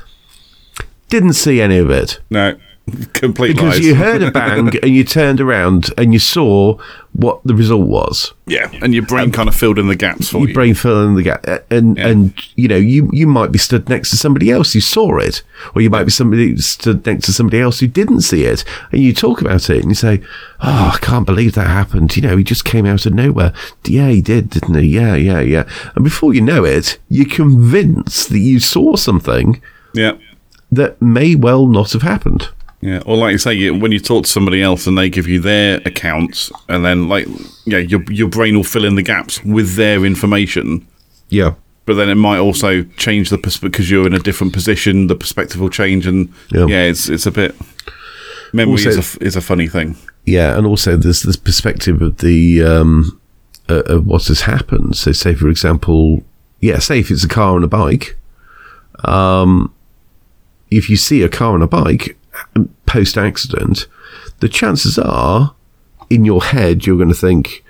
Didn't 1.10 1.34
see 1.34 1.60
any 1.60 1.78
of 1.78 1.90
it 1.90 2.22
No, 2.30 2.56
complete 3.14 3.56
because 3.56 3.76
lies. 3.78 3.86
you 3.86 3.96
heard 3.96 4.22
a 4.22 4.32
bang 4.32 4.72
and 4.84 4.92
you 4.96 5.04
turned 5.04 5.40
around 5.40 5.92
and 5.98 6.12
you 6.14 6.20
saw 6.20 6.78
what 7.14 7.40
the 7.44 7.54
result 7.54 7.88
was. 7.88 8.34
yeah, 8.48 8.70
and 8.82 8.94
your 8.94 9.06
brain 9.06 9.26
um, 9.26 9.32
kind 9.32 9.48
of 9.50 9.56
filled 9.56 9.78
in 9.78 9.88
the 9.88 9.96
gaps 9.96 10.30
for 10.30 10.40
your 10.40 10.48
you. 10.50 10.54
brain 10.54 10.74
fill 10.74 11.06
in 11.08 11.16
the 11.16 11.24
gap, 11.24 11.46
and 11.70 11.98
Yeah. 11.98 12.08
and 12.08 12.34
you 12.56 12.68
know 12.68 12.78
you 12.78 13.10
you 13.14 13.28
might 13.28 13.52
be 13.52 13.60
stood 13.60 13.88
next 13.90 14.10
to 14.12 14.18
somebody 14.18 14.50
else 14.50 14.74
who 14.74 14.80
saw 14.82 15.18
it, 15.18 15.44
or 15.76 15.82
you 15.82 15.90
might 15.90 16.06
be 16.06 16.12
somebody 16.12 16.56
stood 16.58 17.06
next 17.06 17.26
to 17.26 17.34
somebody 17.34 17.60
else 17.60 17.80
who 17.82 17.88
didn't 17.88 18.22
see 18.22 18.46
it, 18.46 18.64
and 18.92 19.02
you 19.02 19.14
talk 19.14 19.42
about 19.42 19.70
it 19.70 19.82
and 19.82 19.90
you 19.92 19.96
say, 19.96 20.22
"Oh, 20.62 20.92
I 20.94 20.98
can't 21.02 21.26
believe 21.26 21.54
that 21.56 21.68
happened." 21.68 22.16
You 22.16 22.24
know, 22.24 22.38
he 22.38 22.44
just 22.44 22.66
came 22.66 22.86
out 22.86 23.06
of 23.06 23.14
nowhere. 23.14 23.54
Yeah, 23.86 24.08
he 24.10 24.22
did, 24.22 24.50
didn't 24.50 24.76
he? 24.76 24.88
Yeah, 24.88 25.16
yeah, 25.16 25.42
yeah. 25.42 25.64
And 25.96 26.04
before 26.06 26.34
you 26.34 26.42
know 26.42 26.64
it, 26.64 26.98
you're 27.10 27.28
convinced 27.30 28.30
that 28.30 28.40
you 28.40 28.60
saw 28.60 28.96
something 28.96 29.62
Yeah. 29.94 30.14
that 30.72 31.02
may 31.02 31.36
well 31.36 31.68
not 31.68 31.92
have 31.92 32.02
happened. 32.04 32.48
Yeah, 32.82 33.02
or 33.06 33.16
like 33.16 33.32
you 33.34 33.38
say, 33.38 33.70
when 33.70 33.92
you 33.92 34.00
talk 34.00 34.24
to 34.26 34.30
somebody 34.30 34.62
else 34.62 34.88
and 34.88 34.98
they 34.98 35.08
give 35.10 35.28
you 35.28 35.40
their 35.40 35.80
accounts, 35.86 36.52
and 36.68 36.84
then 36.84 37.08
like, 37.08 37.28
yeah, 37.66 37.78
your 37.78 38.02
your 38.12 38.28
brain 38.28 38.56
will 38.56 38.64
fill 38.64 38.86
in 38.86 38.96
the 38.96 39.04
gaps 39.04 39.44
with 39.46 39.76
their 39.76 40.04
information, 40.04 40.88
Yeah, 41.30 41.54
but 41.86 41.94
then 41.94 42.10
it 42.10 42.16
might 42.16 42.40
also 42.40 42.84
change 42.98 43.30
the 43.30 43.38
perspective 43.38 43.72
because 43.72 43.92
you're 43.92 44.08
in 44.08 44.14
a 44.16 44.20
different 44.20 44.54
position. 44.54 45.08
The 45.08 45.16
perspective 45.16 45.62
will 45.62 45.70
change, 45.70 46.08
and 46.08 46.30
Yeah. 46.52 46.66
yeah, 46.68 46.84
it's 46.90 47.08
it's 47.08 47.28
a 47.28 47.32
bit. 47.32 47.56
Memory 48.54 48.72
Also- 48.86 48.90
is 48.90 49.16
a 49.18 49.24
is 49.24 49.36
a 49.36 49.42
funny 49.42 49.68
thing. 49.68 49.96
yeah, 50.26 50.58
and 50.58 50.66
also 50.66 50.98
there's 50.98 51.22
this 51.22 51.38
perspective 51.38 52.02
of 52.02 52.18
the 52.18 52.64
um, 52.64 53.20
uh, 53.70 53.84
of 53.86 54.08
what 54.08 54.26
has 54.28 54.42
happened. 54.42 54.96
So, 54.98 55.12
say 55.12 55.36
for 55.36 55.50
example, 55.50 56.24
yeah, 56.62 56.80
say 56.80 57.00
if 57.00 57.12
it's 57.12 57.24
a 57.24 57.28
car 57.30 57.56
and 57.56 57.64
a 57.64 57.68
bike, 57.68 58.18
um, 59.06 59.72
if 60.72 60.90
you 60.90 60.98
see 60.98 61.22
a 61.22 61.30
car 61.30 61.54
and 61.54 61.64
a 61.64 61.68
bike 61.68 62.18
post 62.86 63.18
accident, 63.18 63.88
the 64.40 64.50
chances 64.50 64.98
are 64.98 65.56
in 66.10 66.26
your 66.26 66.44
head 66.44 66.86
you're 66.86 66.98
going 66.98 67.10
to 67.10 67.16
think, 67.16 67.64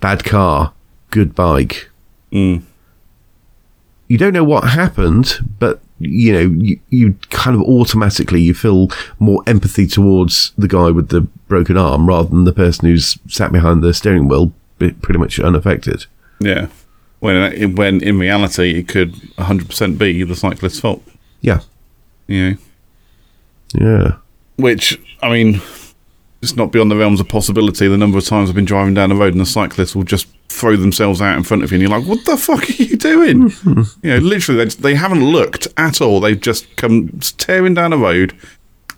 bad 0.00 0.24
car, 0.24 0.72
good 1.10 1.34
bike. 1.34 1.90
Mm. 2.32 2.62
You 4.08 4.18
don't 4.18 4.32
know 4.32 4.44
what 4.44 4.70
happened, 4.70 5.38
but 5.58 5.80
you 5.98 6.32
know 6.32 6.62
you, 6.62 6.78
you 6.90 7.16
kind 7.30 7.56
of 7.56 7.62
automatically 7.62 8.40
you 8.42 8.52
feel 8.52 8.88
more 9.18 9.42
empathy 9.46 9.86
towards 9.86 10.52
the 10.58 10.68
guy 10.68 10.90
with 10.90 11.08
the 11.08 11.22
broken 11.48 11.78
arm 11.78 12.06
rather 12.06 12.28
than 12.28 12.44
the 12.44 12.52
person 12.52 12.86
who's 12.86 13.18
sat 13.28 13.50
behind 13.50 13.82
the 13.82 13.94
steering 13.94 14.28
wheel 14.28 14.52
pretty 14.78 15.18
much 15.18 15.40
unaffected. 15.40 16.04
Yeah, 16.38 16.68
when 17.20 17.74
when 17.74 18.02
in 18.02 18.18
reality 18.18 18.78
it 18.78 18.88
could 18.88 19.14
100 19.36 19.68
percent 19.68 19.98
be 19.98 20.22
the 20.22 20.36
cyclist's 20.36 20.80
fault. 20.80 21.02
Yeah, 21.40 21.60
You 22.26 22.50
know, 22.50 22.56
yeah, 23.74 24.16
which 24.56 24.98
I 25.22 25.30
mean, 25.30 25.60
it's 26.42 26.56
not 26.56 26.72
beyond 26.72 26.90
the 26.90 26.96
realms 26.96 27.20
of 27.20 27.28
possibility. 27.28 27.88
The 27.88 27.96
number 27.96 28.18
of 28.18 28.24
times 28.24 28.48
I've 28.48 28.54
been 28.54 28.64
driving 28.64 28.94
down 28.94 29.08
the 29.08 29.16
road 29.16 29.32
and 29.32 29.40
the 29.40 29.46
cyclist 29.46 29.96
will 29.96 30.04
just 30.04 30.28
throw 30.48 30.76
themselves 30.76 31.20
out 31.20 31.36
in 31.36 31.42
front 31.42 31.64
of 31.64 31.70
you, 31.70 31.76
and 31.76 31.82
you're 31.82 31.98
like, 31.98 32.08
"What 32.08 32.24
the 32.24 32.36
fuck 32.36 32.68
are 32.68 32.82
you 32.82 32.96
doing?" 32.96 33.52
you 34.02 34.10
know, 34.10 34.18
literally, 34.18 34.64
they, 34.64 34.70
they 34.70 34.94
haven't 34.94 35.24
looked 35.24 35.68
at 35.76 36.00
all. 36.00 36.20
They've 36.20 36.40
just 36.40 36.76
come 36.76 37.18
tearing 37.38 37.74
down 37.74 37.90
the 37.90 37.98
road, 37.98 38.34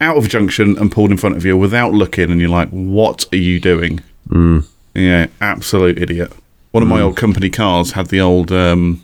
out 0.00 0.16
of 0.16 0.28
junction, 0.28 0.76
and 0.78 0.92
pulled 0.92 1.10
in 1.10 1.16
front 1.16 1.36
of 1.36 1.44
you 1.44 1.56
without 1.56 1.92
looking, 1.92 2.30
and 2.30 2.40
you're 2.40 2.50
like, 2.50 2.68
"What 2.70 3.26
are 3.32 3.36
you 3.36 3.60
doing?" 3.60 4.00
Mm. 4.28 4.66
Yeah, 4.94 5.26
absolute 5.40 5.98
idiot. 5.98 6.32
One 6.72 6.82
of 6.82 6.88
my 6.88 7.00
old 7.00 7.16
company 7.16 7.50
cars 7.50 7.92
had 7.92 8.08
the 8.08 8.20
old 8.20 8.52
um, 8.52 9.02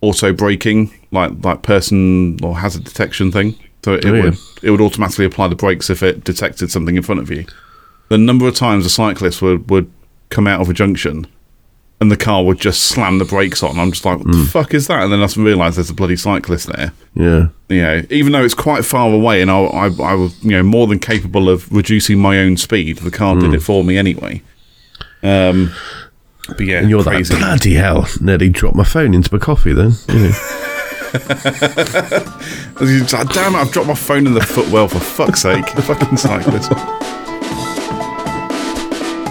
auto 0.00 0.32
braking, 0.32 0.92
like 1.10 1.32
like 1.42 1.62
person 1.62 2.38
or 2.42 2.58
hazard 2.58 2.84
detection 2.84 3.30
thing. 3.30 3.54
So 3.84 3.94
it, 3.94 4.04
Oh, 4.04 4.12
yeah. 4.14 4.22
would 4.24 4.38
it 4.62 4.70
would 4.70 4.80
automatically 4.80 5.24
apply 5.24 5.48
the 5.48 5.54
brakes 5.54 5.88
if 5.90 6.02
it 6.02 6.24
detected 6.24 6.70
something 6.70 6.96
in 6.96 7.02
front 7.02 7.20
of 7.20 7.30
you. 7.30 7.44
The 8.08 8.18
number 8.18 8.46
of 8.48 8.54
times 8.54 8.84
a 8.86 8.90
cyclist 8.90 9.40
would, 9.42 9.70
would 9.70 9.90
come 10.30 10.46
out 10.46 10.60
of 10.60 10.68
a 10.68 10.72
junction 10.74 11.26
and 12.00 12.10
the 12.10 12.16
car 12.16 12.44
would 12.44 12.58
just 12.60 12.82
slam 12.82 13.18
the 13.18 13.24
brakes 13.24 13.62
on. 13.62 13.78
I'm 13.78 13.90
just 13.92 14.04
like, 14.04 14.18
what 14.18 14.26
Hmm. 14.26 14.40
the 14.40 14.46
fuck 14.46 14.72
is 14.74 14.86
that? 14.86 15.02
And 15.02 15.12
then 15.12 15.20
I 15.22 15.26
realise 15.40 15.74
there's 15.76 15.90
a 15.90 15.94
bloody 15.94 16.16
cyclist 16.16 16.68
there. 16.74 16.92
yeah, 17.14 17.48
You 17.68 17.82
know, 17.82 18.02
even 18.10 18.32
though 18.32 18.44
it's 18.44 18.54
quite 18.54 18.84
far 18.84 19.12
away 19.12 19.42
and 19.42 19.50
I, 19.50 19.58
I, 19.64 19.86
I 20.02 20.14
was, 20.14 20.42
you 20.44 20.50
know, 20.50 20.62
more 20.62 20.86
than 20.86 20.98
capable 21.00 21.48
of 21.48 21.70
reducing 21.72 22.18
my 22.18 22.38
own 22.38 22.56
speed, 22.56 22.98
the 22.98 23.10
car 23.10 23.34
Hmm. 23.34 23.40
did 23.40 23.54
it 23.54 23.60
for 23.60 23.82
me 23.84 23.96
anyway. 23.98 24.42
Um, 25.22 25.72
but 26.48 26.60
yeah, 26.60 26.78
and 26.78 26.88
you're 26.90 27.02
crazy. 27.02 27.34
like 27.34 27.42
bloody 27.42 27.74
hell. 27.74 28.08
Nearly 28.20 28.48
dropped 28.48 28.76
my 28.76 28.84
phone 28.84 29.12
into 29.14 29.32
my 29.34 29.38
coffee. 29.40 29.72
Then 29.72 29.92
you 30.08 30.32
know. 31.14 32.38
It's 32.80 33.12
like, 33.12 33.28
Damn 33.30 33.54
it, 33.54 33.58
I've 33.58 33.70
dropped 33.70 33.88
my 33.88 33.94
phone 33.94 34.26
in 34.26 34.34
the 34.34 34.40
footwell 34.40 34.88
for 34.88 35.00
fuck's 35.00 35.42
sake. 35.42 35.68
Fucking 35.70 36.16
cyclist. 36.16 36.70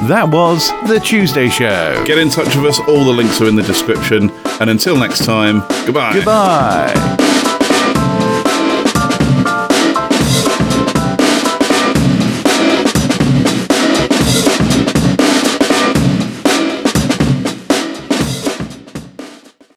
That 0.08 0.30
was 0.30 0.70
The 0.88 1.00
Tuesday 1.00 1.50
Show. 1.50 2.04
Get 2.06 2.18
in 2.18 2.30
touch 2.30 2.56
with 2.56 2.66
us. 2.66 2.80
All 2.82 3.04
the 3.04 3.12
links 3.12 3.42
are 3.42 3.48
in 3.48 3.56
the 3.56 3.64
description. 3.64 4.30
And 4.62 4.70
until 4.70 4.96
next 4.96 5.26
time, 5.26 5.60
goodbye. 5.86 6.14
Goodbye. 6.14 7.27